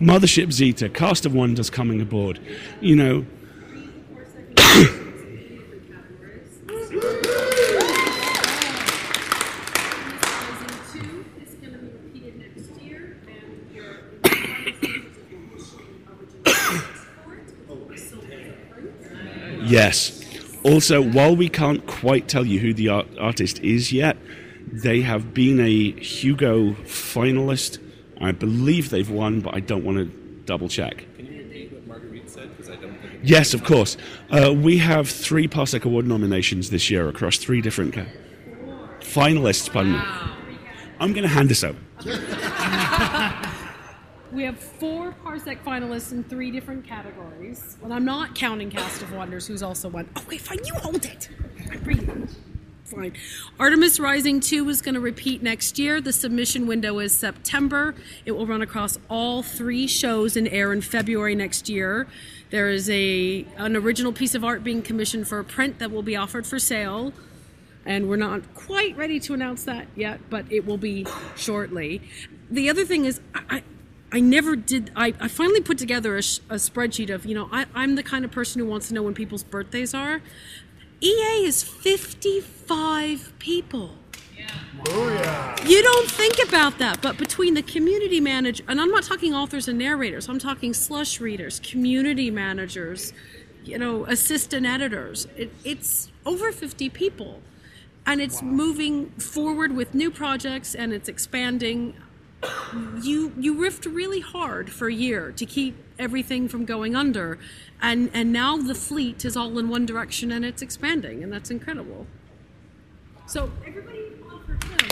Mothership 0.00 0.52
Zeta, 0.52 0.88
Cast 0.88 1.26
of 1.26 1.34
Wonders 1.34 1.70
coming 1.70 2.00
aboard. 2.00 2.38
You 2.80 2.96
know, 2.96 3.26
Two 10.92 11.24
is 11.42 11.54
going 11.54 11.72
to 11.72 11.78
be 11.78 11.88
repeated 11.90 12.38
next 12.38 12.80
year, 12.82 13.16
and 13.26 13.74
your 13.74 14.02
Yes. 19.84 20.20
Also, 20.62 21.02
while 21.02 21.36
we 21.36 21.50
can't 21.50 21.86
quite 21.86 22.26
tell 22.26 22.46
you 22.46 22.58
who 22.58 22.72
the 22.72 22.88
art- 22.88 23.18
artist 23.20 23.58
is 23.58 23.92
yet, 23.92 24.16
they 24.66 25.02
have 25.02 25.34
been 25.34 25.60
a 25.60 25.92
Hugo 26.00 26.72
finalist. 26.84 27.78
I 28.18 28.32
believe 28.32 28.88
they've 28.88 29.10
won, 29.10 29.40
but 29.42 29.54
I 29.54 29.60
don't 29.60 29.84
want 29.84 29.98
to 29.98 30.06
double 30.46 30.68
check. 30.70 31.04
Can 31.16 31.26
you 31.26 31.38
repeat 31.42 31.70
what 31.72 31.86
Marguerite 31.86 32.30
said? 32.30 32.56
Because 32.56 32.70
I 32.70 32.76
don't 32.76 32.98
think 32.98 33.12
Yes, 33.22 33.52
of 33.52 33.62
course. 33.64 33.98
Uh, 34.30 34.54
we 34.54 34.78
have 34.78 35.06
three 35.10 35.46
Parsec 35.48 35.84
Award 35.84 36.06
nominations 36.06 36.70
this 36.70 36.88
year 36.90 37.06
across 37.08 37.36
three 37.36 37.60
different 37.60 37.92
ca- 37.92 38.06
finalists. 39.00 39.70
Pardon 39.70 39.92
me. 39.92 40.00
I'm 40.98 41.12
going 41.12 41.24
to 41.24 41.28
hand 41.28 41.50
this 41.50 41.62
over. 41.62 41.78
We 44.34 44.42
have 44.42 44.58
four 44.58 45.14
Parsec 45.24 45.62
finalists 45.62 46.10
in 46.10 46.24
three 46.24 46.50
different 46.50 46.84
categories. 46.84 47.76
And 47.84 47.94
I'm 47.94 48.04
not 48.04 48.34
counting 48.34 48.68
Cast 48.68 49.00
of 49.00 49.12
Wonders, 49.12 49.46
who's 49.46 49.62
also 49.62 49.88
one. 49.88 50.08
Oh, 50.16 50.22
okay, 50.22 50.38
fine, 50.38 50.58
you 50.64 50.74
hold 50.74 51.04
it. 51.04 51.28
I 51.70 51.76
breathe. 51.76 52.28
Fine. 52.84 53.14
Artemis 53.60 54.00
Rising 54.00 54.40
2 54.40 54.68
is 54.68 54.82
going 54.82 54.96
to 54.96 55.00
repeat 55.00 55.40
next 55.40 55.78
year. 55.78 56.00
The 56.00 56.12
submission 56.12 56.66
window 56.66 56.98
is 56.98 57.16
September. 57.16 57.94
It 58.26 58.32
will 58.32 58.44
run 58.44 58.60
across 58.60 58.98
all 59.08 59.44
three 59.44 59.86
shows 59.86 60.36
and 60.36 60.48
air 60.48 60.72
in 60.72 60.80
February 60.80 61.36
next 61.36 61.68
year. 61.68 62.08
There 62.50 62.68
is 62.68 62.90
a 62.90 63.46
an 63.56 63.76
original 63.76 64.12
piece 64.12 64.34
of 64.34 64.44
art 64.44 64.64
being 64.64 64.82
commissioned 64.82 65.28
for 65.28 65.38
a 65.38 65.44
print 65.44 65.78
that 65.78 65.92
will 65.92 66.02
be 66.02 66.16
offered 66.16 66.44
for 66.44 66.58
sale. 66.58 67.12
And 67.86 68.08
we're 68.08 68.16
not 68.16 68.54
quite 68.54 68.96
ready 68.96 69.20
to 69.20 69.34
announce 69.34 69.62
that 69.64 69.86
yet, 69.94 70.20
but 70.28 70.50
it 70.50 70.66
will 70.66 70.78
be 70.78 71.06
shortly. 71.36 72.02
The 72.50 72.68
other 72.68 72.84
thing 72.84 73.04
is, 73.04 73.20
I, 73.34 73.62
I 74.14 74.20
never 74.20 74.54
did. 74.54 74.92
I, 74.94 75.12
I 75.18 75.26
finally 75.26 75.60
put 75.60 75.76
together 75.76 76.16
a, 76.16 76.22
sh- 76.22 76.38
a 76.48 76.54
spreadsheet 76.54 77.12
of, 77.12 77.26
you 77.26 77.34
know, 77.34 77.48
I, 77.50 77.66
I'm 77.74 77.96
the 77.96 78.02
kind 78.04 78.24
of 78.24 78.30
person 78.30 78.60
who 78.60 78.66
wants 78.66 78.86
to 78.88 78.94
know 78.94 79.02
when 79.02 79.12
people's 79.12 79.42
birthdays 79.42 79.92
are. 79.92 80.22
EA 81.00 81.44
is 81.44 81.64
55 81.64 83.32
people. 83.40 83.96
Oh, 84.88 85.56
you 85.66 85.82
don't 85.82 86.08
think 86.08 86.36
about 86.46 86.78
that, 86.78 87.02
but 87.02 87.18
between 87.18 87.54
the 87.54 87.62
community 87.62 88.20
manager, 88.20 88.62
and 88.68 88.80
I'm 88.80 88.90
not 88.90 89.02
talking 89.02 89.34
authors 89.34 89.66
and 89.66 89.80
narrators, 89.80 90.28
I'm 90.28 90.38
talking 90.38 90.74
slush 90.74 91.20
readers, 91.20 91.58
community 91.58 92.30
managers, 92.30 93.12
you 93.64 93.78
know, 93.78 94.04
assistant 94.04 94.64
editors. 94.64 95.26
It, 95.36 95.50
it's 95.64 96.12
over 96.24 96.52
50 96.52 96.88
people. 96.90 97.42
And 98.06 98.20
it's 98.20 98.42
moving 98.42 99.10
forward 99.12 99.74
with 99.74 99.94
new 99.94 100.10
projects 100.10 100.74
and 100.74 100.92
it's 100.92 101.08
expanding. 101.08 101.94
You 103.02 103.32
you 103.38 103.54
riffed 103.54 103.92
really 103.92 104.20
hard 104.20 104.70
for 104.70 104.88
a 104.88 104.94
year 104.94 105.32
to 105.32 105.46
keep 105.46 105.76
everything 105.98 106.48
from 106.48 106.64
going 106.64 106.96
under, 106.96 107.38
and 107.80 108.10
and 108.12 108.32
now 108.32 108.56
the 108.56 108.74
fleet 108.74 109.24
is 109.24 109.36
all 109.36 109.58
in 109.58 109.68
one 109.68 109.86
direction 109.86 110.32
and 110.32 110.44
it's 110.44 110.62
expanding, 110.62 111.22
and 111.22 111.32
that's 111.32 111.50
incredible. 111.50 112.06
So 113.26 113.50
everybody, 113.66 114.10
for 114.46 114.56
Tim. 114.56 114.84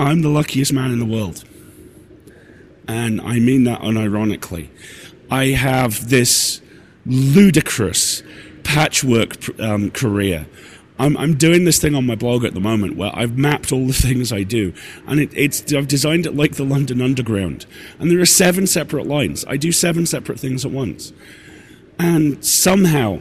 I'm 0.00 0.22
the 0.22 0.28
luckiest 0.28 0.72
man 0.72 0.92
in 0.92 1.00
the 1.00 1.04
world. 1.04 1.44
And 2.86 3.20
I 3.20 3.40
mean 3.40 3.64
that 3.64 3.80
unironically. 3.80 4.68
I 5.30 5.46
have 5.46 6.08
this 6.08 6.60
ludicrous 7.04 8.22
patchwork 8.64 9.58
um, 9.60 9.90
career. 9.90 10.46
I'm, 10.98 11.16
I'm 11.16 11.34
doing 11.34 11.64
this 11.64 11.78
thing 11.78 11.94
on 11.94 12.06
my 12.06 12.16
blog 12.16 12.44
at 12.44 12.54
the 12.54 12.60
moment 12.60 12.96
where 12.96 13.10
I've 13.14 13.38
mapped 13.38 13.72
all 13.72 13.86
the 13.86 13.92
things 14.08 14.32
I 14.32 14.42
do, 14.42 14.72
and 15.06 15.20
it, 15.20 15.30
it's 15.34 15.72
I've 15.72 15.88
designed 15.88 16.26
it 16.26 16.34
like 16.34 16.56
the 16.56 16.64
London 16.64 17.00
Underground. 17.00 17.66
And 17.98 18.10
there 18.10 18.20
are 18.20 18.26
seven 18.26 18.66
separate 18.66 19.06
lines. 19.06 19.44
I 19.46 19.56
do 19.56 19.72
seven 19.72 20.06
separate 20.06 20.40
things 20.40 20.64
at 20.64 20.72
once, 20.72 21.12
and 21.98 22.44
somehow 22.44 23.20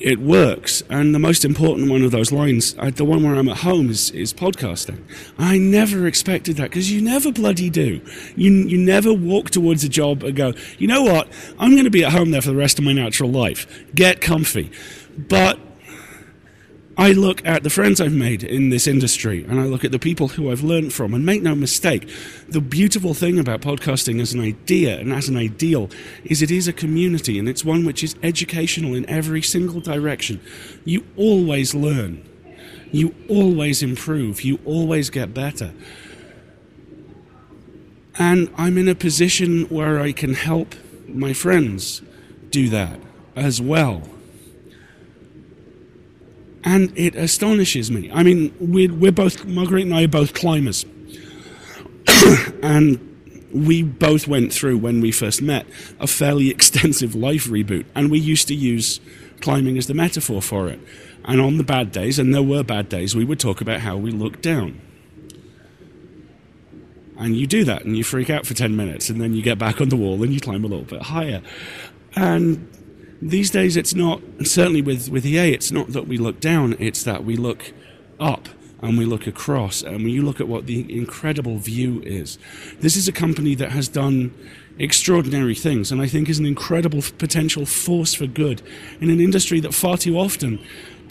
it 0.00 0.18
works. 0.18 0.82
And 0.88 1.14
the 1.14 1.18
most 1.18 1.44
important 1.44 1.90
one 1.90 2.02
of 2.02 2.10
those 2.10 2.32
lines, 2.32 2.74
uh, 2.78 2.90
the 2.90 3.04
one 3.04 3.22
where 3.22 3.34
I'm 3.34 3.48
at 3.48 3.58
home, 3.58 3.90
is, 3.90 4.10
is 4.10 4.32
podcasting. 4.32 5.04
I 5.38 5.58
never 5.58 6.06
expected 6.06 6.56
that 6.56 6.70
because 6.70 6.90
you 6.90 7.02
never 7.02 7.30
bloody 7.30 7.70
do. 7.70 8.00
You, 8.34 8.50
you 8.50 8.78
never 8.78 9.12
walk 9.12 9.50
towards 9.50 9.84
a 9.84 9.88
job 9.88 10.24
and 10.24 10.34
go, 10.34 10.54
you 10.78 10.88
know 10.88 11.02
what, 11.02 11.28
I'm 11.58 11.72
going 11.72 11.84
to 11.84 11.90
be 11.90 12.04
at 12.04 12.12
home 12.12 12.30
there 12.30 12.42
for 12.42 12.48
the 12.48 12.56
rest 12.56 12.78
of 12.78 12.84
my 12.84 12.92
natural 12.92 13.30
life. 13.30 13.66
Get 13.94 14.20
comfy. 14.20 14.72
But 15.16 15.58
I 17.00 17.12
look 17.12 17.40
at 17.46 17.62
the 17.62 17.70
friends 17.70 17.98
I've 17.98 18.12
made 18.12 18.44
in 18.44 18.68
this 18.68 18.86
industry 18.86 19.42
and 19.48 19.58
I 19.58 19.64
look 19.64 19.86
at 19.86 19.90
the 19.90 19.98
people 19.98 20.28
who 20.28 20.50
I've 20.50 20.62
learned 20.62 20.92
from, 20.92 21.14
and 21.14 21.24
make 21.24 21.40
no 21.40 21.54
mistake, 21.54 22.06
the 22.46 22.60
beautiful 22.60 23.14
thing 23.14 23.38
about 23.38 23.62
podcasting 23.62 24.20
as 24.20 24.34
an 24.34 24.40
idea 24.40 25.00
and 25.00 25.10
as 25.10 25.26
an 25.26 25.34
ideal 25.38 25.88
is 26.24 26.42
it 26.42 26.50
is 26.50 26.68
a 26.68 26.74
community 26.74 27.38
and 27.38 27.48
it's 27.48 27.64
one 27.64 27.86
which 27.86 28.04
is 28.04 28.16
educational 28.22 28.94
in 28.94 29.08
every 29.08 29.40
single 29.40 29.80
direction. 29.80 30.42
You 30.84 31.06
always 31.16 31.74
learn, 31.74 32.22
you 32.92 33.14
always 33.30 33.82
improve, 33.82 34.42
you 34.42 34.58
always 34.66 35.08
get 35.08 35.32
better. 35.32 35.72
And 38.18 38.52
I'm 38.58 38.76
in 38.76 38.88
a 38.88 38.94
position 38.94 39.62
where 39.70 40.00
I 40.00 40.12
can 40.12 40.34
help 40.34 40.74
my 41.08 41.32
friends 41.32 42.02
do 42.50 42.68
that 42.68 43.00
as 43.34 43.58
well 43.58 44.02
and 46.64 46.96
it 46.96 47.14
astonishes 47.14 47.90
me. 47.90 48.10
I 48.12 48.22
mean, 48.22 48.54
we're, 48.60 48.92
we're 48.92 49.12
both, 49.12 49.44
Marguerite 49.46 49.86
and 49.86 49.94
I 49.94 50.04
are 50.04 50.08
both 50.08 50.34
climbers. 50.34 50.84
and 52.62 53.06
we 53.52 53.82
both 53.82 54.28
went 54.28 54.52
through, 54.52 54.78
when 54.78 55.00
we 55.00 55.10
first 55.12 55.42
met, 55.42 55.66
a 55.98 56.06
fairly 56.06 56.50
extensive 56.50 57.14
life 57.14 57.46
reboot. 57.46 57.86
And 57.94 58.10
we 58.10 58.18
used 58.18 58.48
to 58.48 58.54
use 58.54 59.00
climbing 59.40 59.78
as 59.78 59.86
the 59.86 59.94
metaphor 59.94 60.42
for 60.42 60.68
it. 60.68 60.80
And 61.24 61.40
on 61.40 61.56
the 61.58 61.64
bad 61.64 61.92
days, 61.92 62.18
and 62.18 62.34
there 62.34 62.42
were 62.42 62.62
bad 62.62 62.88
days, 62.88 63.14
we 63.14 63.24
would 63.24 63.40
talk 63.40 63.60
about 63.60 63.80
how 63.80 63.96
we 63.96 64.10
looked 64.10 64.42
down. 64.42 64.80
And 67.18 67.36
you 67.36 67.46
do 67.46 67.64
that, 67.64 67.84
and 67.84 67.96
you 67.96 68.04
freak 68.04 68.30
out 68.30 68.46
for 68.46 68.54
10 68.54 68.76
minutes, 68.76 69.10
and 69.10 69.20
then 69.20 69.34
you 69.34 69.42
get 69.42 69.58
back 69.58 69.80
on 69.80 69.90
the 69.90 69.96
wall 69.96 70.22
and 70.22 70.32
you 70.32 70.40
climb 70.40 70.64
a 70.64 70.68
little 70.68 70.86
bit 70.86 71.02
higher. 71.02 71.42
And 72.16 72.66
these 73.22 73.50
days 73.50 73.76
it's 73.76 73.94
not 73.94 74.20
certainly 74.42 74.82
with, 74.82 75.08
with 75.10 75.26
EA 75.26 75.52
it's 75.52 75.70
not 75.70 75.88
that 75.88 76.06
we 76.06 76.16
look 76.16 76.40
down 76.40 76.74
it's 76.78 77.02
that 77.04 77.24
we 77.24 77.36
look 77.36 77.72
up 78.18 78.48
and 78.82 78.96
we 78.96 79.04
look 79.04 79.26
across. 79.26 79.82
And 79.82 79.96
when 79.96 80.08
you 80.08 80.22
look 80.22 80.40
at 80.40 80.48
what 80.48 80.66
the 80.66 80.96
incredible 80.96 81.58
view 81.58 82.02
is 82.02 82.38
this 82.80 82.96
is 82.96 83.08
a 83.08 83.12
company 83.12 83.54
that 83.56 83.72
has 83.72 83.88
done 83.88 84.34
extraordinary 84.78 85.54
things 85.54 85.92
and 85.92 86.00
I 86.00 86.06
think 86.06 86.28
is 86.28 86.38
an 86.38 86.46
incredible 86.46 87.02
potential 87.18 87.66
force 87.66 88.14
for 88.14 88.26
good 88.26 88.62
in 89.00 89.10
an 89.10 89.20
industry 89.20 89.60
that 89.60 89.74
far 89.74 89.98
too 89.98 90.18
often 90.18 90.58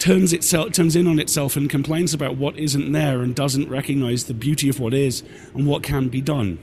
turns 0.00 0.32
itself 0.32 0.72
turns 0.72 0.96
in 0.96 1.06
on 1.06 1.20
itself 1.20 1.56
and 1.56 1.70
complains 1.70 2.12
about 2.12 2.36
what 2.36 2.58
isn't 2.58 2.90
there 2.90 3.22
and 3.22 3.36
doesn't 3.36 3.68
recognize 3.68 4.24
the 4.24 4.34
beauty 4.34 4.68
of 4.68 4.80
what 4.80 4.92
is 4.92 5.22
and 5.54 5.66
what 5.66 5.82
can 5.82 6.08
be 6.08 6.20
done. 6.20 6.58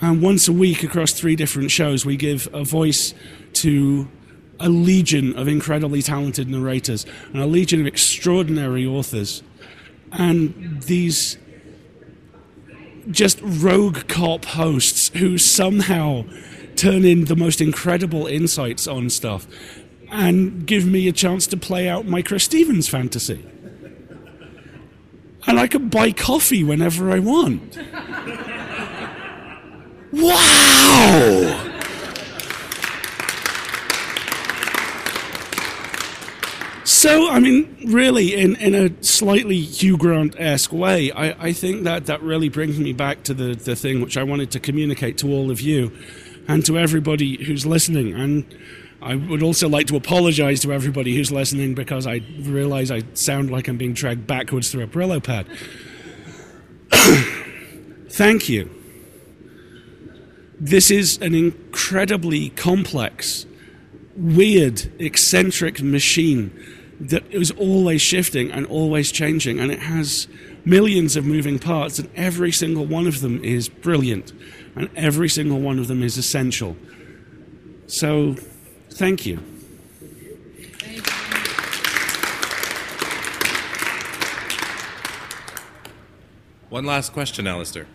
And 0.00 0.22
once 0.22 0.48
a 0.48 0.52
week 0.52 0.82
across 0.82 1.12
three 1.12 1.36
different 1.36 1.70
shows, 1.70 2.06
we 2.06 2.16
give 2.16 2.48
a 2.54 2.64
voice 2.64 3.12
to 3.54 4.08
a 4.58 4.68
legion 4.68 5.36
of 5.36 5.48
incredibly 5.48 6.02
talented 6.02 6.48
narrators 6.48 7.06
and 7.32 7.42
a 7.42 7.46
legion 7.46 7.80
of 7.80 7.86
extraordinary 7.86 8.84
authors. 8.84 9.42
And 10.12 10.82
these 10.82 11.38
just 13.10 13.40
rogue 13.42 14.06
cop 14.06 14.44
hosts 14.44 15.10
who 15.14 15.38
somehow 15.38 16.24
turn 16.76 17.04
in 17.04 17.24
the 17.24 17.36
most 17.36 17.60
incredible 17.60 18.26
insights 18.26 18.86
on 18.86 19.10
stuff 19.10 19.46
and 20.10 20.66
give 20.66 20.84
me 20.86 21.08
a 21.08 21.12
chance 21.12 21.46
to 21.46 21.56
play 21.56 21.88
out 21.88 22.06
my 22.06 22.20
Chris 22.20 22.44
Stevens 22.44 22.88
fantasy. 22.88 23.44
And 25.46 25.58
I 25.58 25.66
can 25.66 25.88
buy 25.88 26.12
coffee 26.12 26.62
whenever 26.62 27.10
I 27.10 27.18
want. 27.18 27.78
Wow! 30.12 31.69
So, 37.00 37.30
I 37.30 37.40
mean, 37.40 37.78
really, 37.86 38.34
in, 38.34 38.56
in 38.56 38.74
a 38.74 39.02
slightly 39.02 39.58
Hugh 39.58 39.96
Grant 39.96 40.38
esque 40.38 40.70
way, 40.70 41.10
I, 41.10 41.46
I 41.46 41.52
think 41.54 41.84
that 41.84 42.04
that 42.04 42.22
really 42.22 42.50
brings 42.50 42.78
me 42.78 42.92
back 42.92 43.22
to 43.22 43.32
the, 43.32 43.54
the 43.54 43.74
thing 43.74 44.02
which 44.02 44.18
I 44.18 44.22
wanted 44.22 44.50
to 44.50 44.60
communicate 44.60 45.16
to 45.18 45.32
all 45.32 45.50
of 45.50 45.62
you 45.62 45.96
and 46.46 46.62
to 46.66 46.76
everybody 46.76 47.42
who's 47.42 47.64
listening. 47.64 48.12
And 48.12 48.44
I 49.00 49.14
would 49.14 49.42
also 49.42 49.66
like 49.66 49.86
to 49.86 49.96
apologize 49.96 50.60
to 50.60 50.74
everybody 50.74 51.16
who's 51.16 51.32
listening 51.32 51.74
because 51.74 52.06
I 52.06 52.20
realize 52.40 52.90
I 52.90 53.04
sound 53.14 53.50
like 53.50 53.66
I'm 53.66 53.78
being 53.78 53.94
dragged 53.94 54.26
backwards 54.26 54.70
through 54.70 54.82
a 54.82 54.86
Brillo 54.86 55.24
pad. 55.24 55.46
Thank 58.10 58.50
you. 58.50 58.68
This 60.60 60.90
is 60.90 61.16
an 61.22 61.34
incredibly 61.34 62.50
complex, 62.50 63.46
weird, 64.16 64.92
eccentric 65.00 65.80
machine 65.80 66.52
that 67.00 67.24
is 67.32 67.50
always 67.52 68.02
shifting 68.02 68.50
and 68.52 68.66
always 68.66 69.10
changing, 69.10 69.58
and 69.58 69.72
it 69.72 69.80
has 69.80 70.28
millions 70.64 71.16
of 71.16 71.24
moving 71.24 71.58
parts, 71.58 71.98
and 71.98 72.10
every 72.14 72.52
single 72.52 72.84
one 72.84 73.06
of 73.06 73.20
them 73.20 73.42
is 73.42 73.68
brilliant, 73.68 74.32
and 74.76 74.90
every 74.94 75.28
single 75.28 75.58
one 75.58 75.78
of 75.78 75.88
them 75.88 76.02
is 76.02 76.18
essential. 76.18 76.76
So, 77.86 78.36
thank 78.90 79.24
you. 79.24 79.40
One 86.68 86.84
last 86.84 87.12
question, 87.12 87.48
Alistair. 87.48 87.86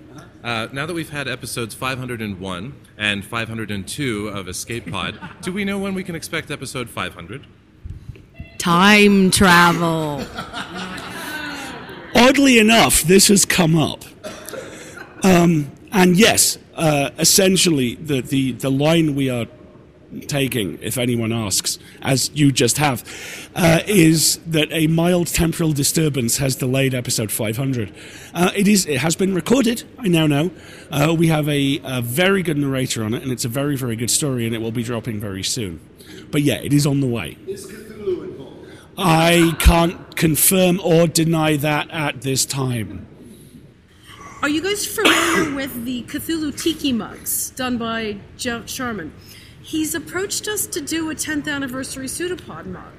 Uh, 0.43 0.67
now 0.73 0.85
that 0.85 0.93
we've 0.93 1.09
had 1.09 1.27
episodes 1.27 1.73
501 1.73 2.73
and 2.97 3.23
502 3.23 4.27
of 4.27 4.49
Escape 4.49 4.91
Pod, 4.91 5.17
do 5.41 5.53
we 5.53 5.63
know 5.63 5.79
when 5.79 5.93
we 5.93 6.03
can 6.03 6.13
expect 6.13 6.51
episode 6.51 6.89
500? 6.89 7.47
Time 8.65 9.29
travel. 9.29 10.25
Oddly 12.15 12.57
enough, 12.57 13.03
this 13.03 13.27
has 13.27 13.45
come 13.45 13.77
up. 13.77 14.03
Um, 15.21 15.71
and 15.91 16.17
yes, 16.17 16.57
uh, 16.73 17.11
essentially, 17.19 17.93
the, 17.93 18.21
the, 18.21 18.53
the 18.53 18.71
line 18.71 19.13
we 19.13 19.29
are 19.29 19.45
taking, 20.27 20.79
if 20.81 20.97
anyone 20.97 21.31
asks, 21.31 21.77
as 22.01 22.31
you 22.33 22.51
just 22.51 22.79
have, 22.79 23.03
uh, 23.55 23.81
is 23.85 24.37
that 24.47 24.69
a 24.71 24.87
mild 24.87 25.27
temporal 25.27 25.71
disturbance 25.71 26.37
has 26.37 26.55
delayed 26.55 26.95
episode 26.95 27.31
500. 27.31 27.93
Uh, 28.33 28.49
it 28.55 28.67
is. 28.67 28.87
It 28.87 28.97
has 28.97 29.15
been 29.15 29.35
recorded. 29.35 29.83
I 29.99 30.07
now 30.07 30.25
know. 30.25 30.49
Uh, 30.89 31.15
we 31.15 31.27
have 31.27 31.47
a, 31.47 31.79
a, 31.83 32.01
very 32.01 32.41
good 32.41 32.57
narrator 32.57 33.03
on 33.03 33.13
it, 33.13 33.21
and 33.21 33.31
it's 33.31 33.45
a 33.45 33.49
very, 33.49 33.77
very 33.77 33.95
good 33.95 34.09
story, 34.09 34.47
and 34.47 34.55
it 34.55 34.59
will 34.59 34.71
be 34.71 34.81
dropping 34.81 35.19
very 35.19 35.43
soon. 35.43 35.81
But 36.31 36.41
yeah, 36.41 36.55
it 36.55 36.73
is 36.73 36.87
on 36.87 37.01
the 37.01 37.07
way. 37.07 37.37
Is 38.97 39.03
Cthulhu 39.03 39.43
involved? 39.43 39.61
I 39.61 39.63
can't 39.63 40.15
confirm 40.15 40.79
or 40.83 41.07
deny 41.07 41.57
that 41.57 41.89
at 41.91 42.21
this 42.21 42.45
time. 42.45 43.07
Are 44.41 44.49
you 44.49 44.61
guys 44.61 44.85
familiar 44.85 45.55
with 45.55 45.85
the 45.85 46.03
Cthulhu 46.03 46.61
Tiki 46.61 46.93
mugs 46.93 47.49
done 47.51 47.77
by 47.77 48.17
Jeff 48.37 48.69
Sharman? 48.69 49.13
He's 49.61 49.95
approached 49.95 50.47
us 50.47 50.67
to 50.67 50.81
do 50.81 51.09
a 51.09 51.15
10th 51.15 51.47
anniversary 51.47 52.07
pseudopod 52.07 52.67
mug. 52.67 52.93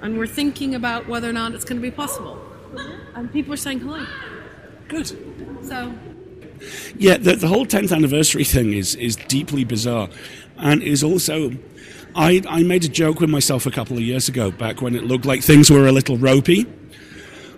And 0.00 0.18
we're 0.18 0.26
thinking 0.26 0.74
about 0.74 1.08
whether 1.08 1.28
or 1.28 1.32
not 1.32 1.54
it's 1.54 1.64
going 1.64 1.80
to 1.80 1.82
be 1.82 1.90
possible. 1.90 2.40
And 3.14 3.32
people 3.32 3.52
are 3.52 3.56
saying 3.56 3.80
hello. 3.80 4.06
Good. 4.88 5.08
So, 5.66 5.92
Yeah, 6.96 7.16
the, 7.16 7.36
the 7.36 7.48
whole 7.48 7.66
10th 7.66 7.92
anniversary 7.94 8.44
thing 8.44 8.72
is, 8.72 8.94
is 8.94 9.16
deeply 9.16 9.64
bizarre 9.64 10.08
and 10.56 10.82
is 10.82 11.02
also. 11.02 11.50
I, 12.20 12.42
I 12.50 12.62
made 12.64 12.84
a 12.84 12.88
joke 12.88 13.18
with 13.20 13.30
myself 13.30 13.64
a 13.64 13.70
couple 13.70 13.96
of 13.96 14.02
years 14.02 14.28
ago, 14.28 14.50
back 14.50 14.82
when 14.82 14.94
it 14.94 15.04
looked 15.04 15.24
like 15.24 15.42
things 15.42 15.70
were 15.70 15.86
a 15.86 15.92
little 15.92 16.18
ropey, 16.18 16.66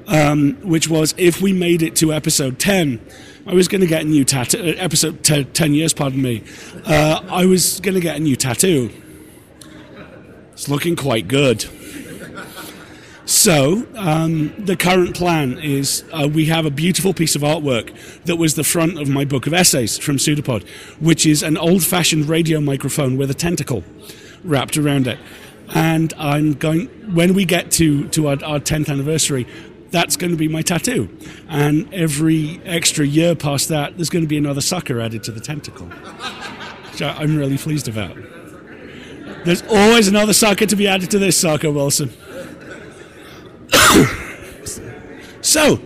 um, 0.06 0.52
which 0.62 0.88
was 0.88 1.16
if 1.18 1.42
we 1.42 1.52
made 1.52 1.82
it 1.82 1.96
to 1.96 2.12
episode 2.12 2.60
10, 2.60 3.04
I 3.44 3.54
was 3.54 3.66
going 3.66 3.80
to 3.80 3.88
get 3.88 4.02
a 4.02 4.04
new 4.04 4.24
tattoo. 4.24 4.60
uh, 4.60 4.74
Episode 4.78 5.24
t- 5.24 5.42
10 5.42 5.74
years, 5.74 5.92
pardon 5.92 6.22
me. 6.22 6.44
Uh, 6.86 7.26
I 7.28 7.44
was 7.44 7.80
going 7.80 7.96
to 7.96 8.00
get 8.00 8.14
a 8.14 8.20
new 8.20 8.36
tattoo. 8.36 8.90
It's 10.52 10.68
looking 10.68 10.94
quite 10.94 11.26
good. 11.26 11.66
So, 13.24 13.84
um, 13.96 14.54
the 14.58 14.76
current 14.76 15.16
plan 15.16 15.58
is 15.58 16.04
uh, 16.12 16.28
we 16.32 16.46
have 16.46 16.66
a 16.66 16.70
beautiful 16.70 17.12
piece 17.12 17.34
of 17.34 17.42
artwork 17.42 17.92
that 18.26 18.36
was 18.36 18.54
the 18.54 18.62
front 18.62 19.00
of 19.00 19.08
my 19.08 19.24
book 19.24 19.48
of 19.48 19.54
essays 19.54 19.98
from 19.98 20.18
Pseudopod, 20.18 20.62
which 21.00 21.26
is 21.26 21.42
an 21.42 21.56
old 21.56 21.82
fashioned 21.82 22.26
radio 22.28 22.60
microphone 22.60 23.16
with 23.16 23.28
a 23.28 23.34
tentacle 23.34 23.82
wrapped 24.44 24.76
around 24.76 25.06
it. 25.06 25.18
And 25.74 26.12
I'm 26.18 26.54
going, 26.54 26.88
when 27.14 27.34
we 27.34 27.44
get 27.44 27.70
to, 27.72 28.08
to 28.08 28.28
our, 28.28 28.44
our 28.44 28.60
10th 28.60 28.90
anniversary, 28.90 29.46
that's 29.90 30.16
going 30.16 30.30
to 30.30 30.36
be 30.36 30.48
my 30.48 30.62
tattoo. 30.62 31.08
And 31.48 31.92
every 31.94 32.60
extra 32.64 33.06
year 33.06 33.34
past 33.34 33.68
that, 33.68 33.96
there's 33.96 34.10
going 34.10 34.24
to 34.24 34.28
be 34.28 34.38
another 34.38 34.60
sucker 34.60 35.00
added 35.00 35.22
to 35.24 35.32
the 35.32 35.40
tentacle, 35.40 35.86
which 35.86 37.02
I'm 37.02 37.36
really 37.36 37.58
pleased 37.58 37.88
about. 37.88 38.16
There's 39.44 39.62
always 39.62 40.08
another 40.08 40.32
sucker 40.32 40.66
to 40.66 40.76
be 40.76 40.86
added 40.86 41.10
to 41.12 41.18
this 41.18 41.36
sucker, 41.36 41.70
Wilson. 41.70 42.12
So, 45.44 45.80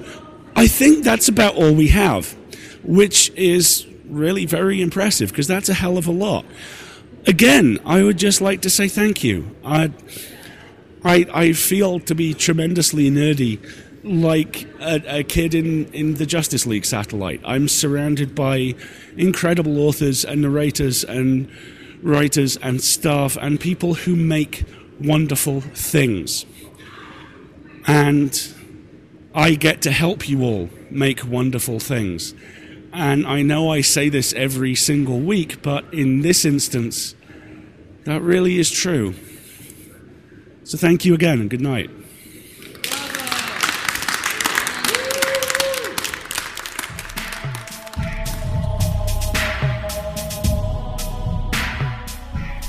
I 0.54 0.68
think 0.68 1.02
that's 1.02 1.28
about 1.28 1.54
all 1.54 1.72
we 1.74 1.88
have, 1.88 2.36
which 2.84 3.30
is 3.30 3.86
really 4.06 4.44
very 4.44 4.82
impressive 4.82 5.30
because 5.30 5.46
that's 5.46 5.70
a 5.70 5.74
hell 5.74 5.96
of 5.96 6.06
a 6.06 6.12
lot. 6.12 6.44
Again, 7.26 7.80
I 7.84 8.04
would 8.04 8.18
just 8.18 8.40
like 8.40 8.60
to 8.62 8.70
say 8.70 8.86
thank 8.86 9.24
you. 9.24 9.56
I, 9.64 9.90
I, 11.02 11.26
I 11.34 11.52
feel 11.52 11.98
to 12.00 12.14
be 12.14 12.34
tremendously 12.34 13.10
nerdy, 13.10 13.58
like 14.04 14.68
a, 14.80 15.18
a 15.18 15.24
kid 15.24 15.52
in, 15.52 15.86
in 15.92 16.14
the 16.14 16.26
Justice 16.26 16.66
League 16.66 16.84
satellite. 16.84 17.40
I'm 17.44 17.66
surrounded 17.66 18.36
by 18.36 18.76
incredible 19.16 19.80
authors 19.80 20.24
and 20.24 20.42
narrators 20.42 21.02
and 21.02 21.50
writers 22.00 22.56
and 22.58 22.80
staff 22.80 23.36
and 23.40 23.58
people 23.58 23.94
who 23.94 24.14
make 24.14 24.64
wonderful 25.00 25.62
things. 25.62 26.46
And 27.88 28.54
I 29.34 29.54
get 29.54 29.82
to 29.82 29.90
help 29.90 30.28
you 30.28 30.42
all 30.44 30.70
make 30.90 31.26
wonderful 31.26 31.80
things. 31.80 32.34
And 32.92 33.26
I 33.26 33.42
know 33.42 33.70
I 33.70 33.80
say 33.80 34.08
this 34.08 34.32
every 34.32 34.74
single 34.74 35.20
week, 35.20 35.62
but 35.62 35.84
in 35.92 36.22
this 36.22 36.44
instance, 36.44 37.14
that 38.04 38.22
really 38.22 38.58
is 38.58 38.70
true. 38.70 39.14
So 40.64 40.78
thank 40.78 41.04
you 41.04 41.14
again 41.14 41.40
and 41.40 41.50
good 41.50 41.60
night. 41.60 41.90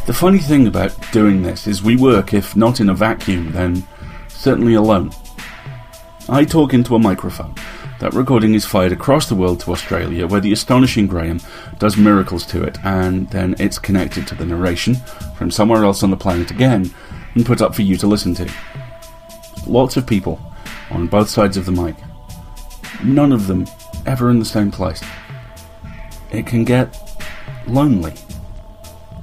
The 0.06 0.14
funny 0.14 0.40
thing 0.40 0.68
about 0.68 0.96
doing 1.12 1.44
this 1.44 1.68
is 1.68 1.84
we 1.84 1.98
work, 1.98 2.34
if 2.34 2.56
not 2.56 2.80
in 2.80 2.90
a 2.90 2.94
vacuum, 2.94 3.52
then 3.52 3.86
certainly 4.30 4.76
alone. 4.76 5.12
I 6.30 6.46
talk 6.46 6.74
into 6.74 6.96
a 6.96 7.00
microphone. 7.00 7.56
That 8.00 8.14
recording 8.14 8.54
is 8.54 8.64
fired 8.64 8.92
across 8.92 9.28
the 9.28 9.34
world 9.34 9.60
to 9.62 9.72
Australia, 9.72 10.28
where 10.28 10.40
the 10.40 10.54
astonishing 10.54 11.08
Graham 11.08 11.42
does 11.80 11.98
miracles 11.98 12.46
to 12.48 12.62
it, 12.62 12.78
and 12.84 13.28
then 13.32 13.56
it's 13.58 13.80
connected 13.80 14.28
to 14.28 14.36
the 14.36 14.46
narration 14.46 14.98
from 15.36 15.50
somewhere 15.50 15.84
else 15.84 16.04
on 16.04 16.12
the 16.12 16.18
planet 16.18 16.52
again 16.52 16.94
and 17.34 17.44
put 17.44 17.60
up 17.60 17.74
for 17.74 17.82
you 17.82 17.98
to 17.98 18.06
listen 18.06 18.36
to. 18.36 18.48
Lots 19.66 19.98
of 19.98 20.06
people 20.06 20.40
on 20.92 21.08
both 21.08 21.28
sides 21.28 21.58
of 21.58 21.66
the 21.66 21.72
mic. 21.72 21.96
None 23.04 23.32
of 23.32 23.48
them 23.48 23.66
ever 24.06 24.30
in 24.30 24.38
the 24.38 24.46
same 24.46 24.70
place. 24.70 25.04
It 26.32 26.46
can 26.46 26.66
get 26.66 27.20
lonely. 27.66 28.14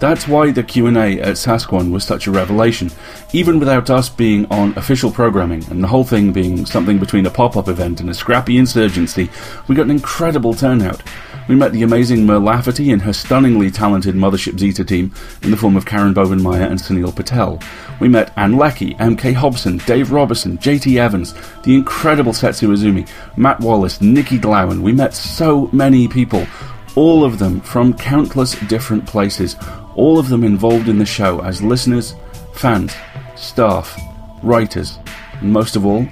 That's 0.05 0.29
why 0.29 0.51
the 0.51 0.63
Q&A 0.63 1.19
at 1.19 1.37
Sasquan 1.37 1.91
was 1.91 2.05
such 2.05 2.27
a 2.27 2.31
revelation, 2.31 2.91
even 3.33 3.59
without 3.59 3.89
us 3.89 4.11
being 4.11 4.45
on 4.53 4.77
official 4.77 5.11
programming 5.11 5.65
and 5.71 5.83
the 5.83 5.89
whole 5.89 6.05
thing 6.05 6.31
being 6.31 6.67
something 6.67 6.99
between 6.99 7.25
a 7.25 7.31
pop-up 7.31 7.69
event 7.69 8.03
and 8.03 8.11
a 8.11 8.15
scrappy 8.15 8.59
insurgency, 8.59 9.31
we 9.67 9.75
got 9.75 9.87
an 9.87 9.91
incredible 9.91 10.53
turnout. 10.53 11.03
We 11.49 11.55
met 11.55 11.73
the 11.73 11.85
amazing 11.85 12.27
Mur 12.27 12.39
Lafferty 12.39 12.91
and 12.91 13.01
her 13.01 13.15
stunningly 13.15 13.71
talented 13.71 14.15
Mothership 14.15 14.59
Zeta 14.59 14.85
team 14.85 15.15
in 15.41 15.51
the 15.51 15.57
form 15.57 15.75
of 15.75 15.87
Karen 15.87 16.13
Bovenmyer 16.13 16.71
and 16.71 16.79
Sunil 16.79 17.17
Patel. 17.17 17.59
We 17.99 18.09
met 18.11 18.31
Ann 18.37 18.59
Leckie, 18.59 18.97
MK 18.97 19.33
Hobson, 19.33 19.79
Dave 19.87 20.13
Robertson, 20.13 20.59
JT 20.59 20.99
Evans, 20.99 21.33
the 21.63 21.75
incredible 21.75 22.35
Setsu 22.35 22.69
Izumi, 22.75 23.09
Matt 23.39 23.59
Wallace, 23.61 24.03
Nikki 24.03 24.39
Glowen. 24.39 24.83
We 24.83 24.93
met 24.93 25.15
so 25.15 25.71
many 25.73 26.09
people, 26.09 26.47
all 26.95 27.25
of 27.25 27.39
them 27.39 27.63
from 27.63 27.95
countless 27.95 28.55
different 28.69 29.07
places, 29.07 29.57
all 29.97 30.19
of 30.19 30.29
them 30.29 30.45
involved 30.45 30.89
in 30.89 30.99
the 30.99 31.07
show 31.07 31.41
as 31.41 31.63
listeners, 31.63 32.15
fans, 32.55 32.95
staff, 33.37 34.01
writers, 34.43 34.99
and 35.41 35.53
most 35.53 35.77
of 35.77 35.87
all, 35.87 36.07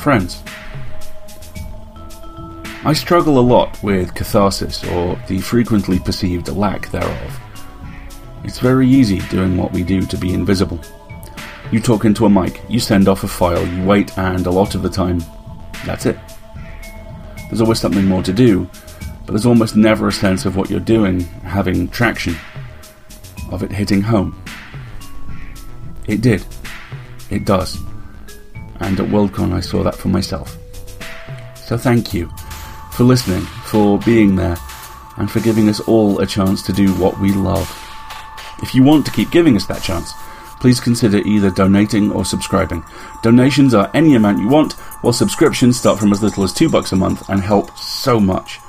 friends. 0.00 0.42
I 2.84 2.92
struggle 2.92 3.38
a 3.38 3.40
lot 3.40 3.82
with 3.82 4.14
catharsis 4.14 4.84
or 4.84 5.20
the 5.26 5.40
frequently 5.40 5.98
perceived 5.98 6.48
lack 6.48 6.90
thereof. 6.90 7.40
It's 8.44 8.60
very 8.60 8.86
easy 8.86 9.18
doing 9.28 9.56
what 9.56 9.72
we 9.72 9.82
do 9.82 10.02
to 10.02 10.16
be 10.16 10.32
invisible. 10.32 10.78
You 11.72 11.80
talk 11.80 12.04
into 12.04 12.26
a 12.26 12.30
mic, 12.30 12.62
you 12.68 12.78
send 12.78 13.08
off 13.08 13.24
a 13.24 13.28
file, 13.28 13.66
you 13.66 13.84
wait, 13.84 14.16
and 14.16 14.46
a 14.46 14.52
lot 14.52 14.76
of 14.76 14.82
the 14.82 14.88
time, 14.88 15.24
that's 15.84 16.06
it. 16.06 16.16
There's 17.48 17.60
always 17.60 17.80
something 17.80 18.04
more 18.04 18.22
to 18.22 18.32
do, 18.32 18.70
but 19.24 19.32
there's 19.32 19.46
almost 19.46 19.74
never 19.74 20.06
a 20.06 20.12
sense 20.12 20.46
of 20.46 20.54
what 20.56 20.70
you're 20.70 20.78
doing 20.78 21.22
having 21.42 21.88
traction, 21.88 22.36
of 23.50 23.62
it 23.62 23.72
hitting 23.72 24.02
home. 24.02 24.40
It 26.06 26.20
did. 26.20 26.44
It 27.30 27.44
does. 27.44 27.78
And 28.80 29.00
at 29.00 29.08
Worldcon 29.08 29.52
I 29.52 29.60
saw 29.60 29.82
that 29.82 29.94
for 29.94 30.08
myself. 30.08 30.56
So 31.56 31.76
thank 31.76 32.14
you 32.14 32.30
for 32.92 33.04
listening, 33.04 33.42
for 33.64 33.98
being 34.00 34.36
there, 34.36 34.56
and 35.16 35.30
for 35.30 35.40
giving 35.40 35.68
us 35.68 35.80
all 35.80 36.20
a 36.20 36.26
chance 36.26 36.62
to 36.62 36.72
do 36.72 36.92
what 36.94 37.18
we 37.20 37.32
love. 37.32 37.68
If 38.62 38.74
you 38.74 38.82
want 38.82 39.04
to 39.06 39.12
keep 39.12 39.30
giving 39.30 39.56
us 39.56 39.66
that 39.66 39.82
chance, 39.82 40.12
please 40.60 40.80
consider 40.80 41.18
either 41.18 41.50
donating 41.50 42.10
or 42.10 42.24
subscribing. 42.24 42.84
Donations 43.22 43.74
are 43.74 43.90
any 43.94 44.14
amount 44.14 44.38
you 44.38 44.48
want, 44.48 44.74
while 45.02 45.12
subscriptions 45.12 45.78
start 45.78 45.98
from 45.98 46.12
as 46.12 46.22
little 46.22 46.44
as 46.44 46.52
two 46.52 46.68
bucks 46.68 46.92
a 46.92 46.96
month 46.96 47.28
and 47.28 47.40
help 47.42 47.76
so 47.76 48.18
much. 48.18 48.60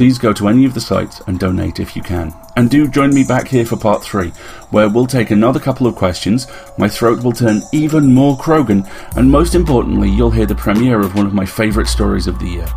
Please 0.00 0.16
go 0.16 0.32
to 0.32 0.48
any 0.48 0.64
of 0.64 0.72
the 0.72 0.80
sites 0.80 1.20
and 1.26 1.38
donate 1.38 1.78
if 1.78 1.94
you 1.94 2.00
can. 2.00 2.34
And 2.56 2.70
do 2.70 2.88
join 2.88 3.12
me 3.12 3.22
back 3.22 3.46
here 3.46 3.66
for 3.66 3.76
part 3.76 4.02
three, 4.02 4.30
where 4.70 4.88
we'll 4.88 5.06
take 5.06 5.30
another 5.30 5.60
couple 5.60 5.86
of 5.86 5.94
questions, 5.94 6.46
my 6.78 6.88
throat 6.88 7.22
will 7.22 7.32
turn 7.32 7.60
even 7.74 8.14
more 8.14 8.34
Krogan, 8.38 8.90
and 9.14 9.30
most 9.30 9.54
importantly, 9.54 10.08
you'll 10.08 10.30
hear 10.30 10.46
the 10.46 10.54
premiere 10.54 11.00
of 11.00 11.14
one 11.16 11.26
of 11.26 11.34
my 11.34 11.44
favourite 11.44 11.86
stories 11.86 12.26
of 12.26 12.38
the 12.38 12.48
year. 12.48 12.68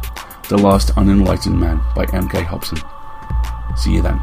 The 0.49 0.57
Last 0.57 0.89
Unenlightened 0.97 1.57
Man 1.57 1.79
by 1.95 2.03
M.K. 2.11 2.43
Hobson. 2.43 2.79
See 3.77 3.93
you 3.93 4.01
then. 4.01 4.19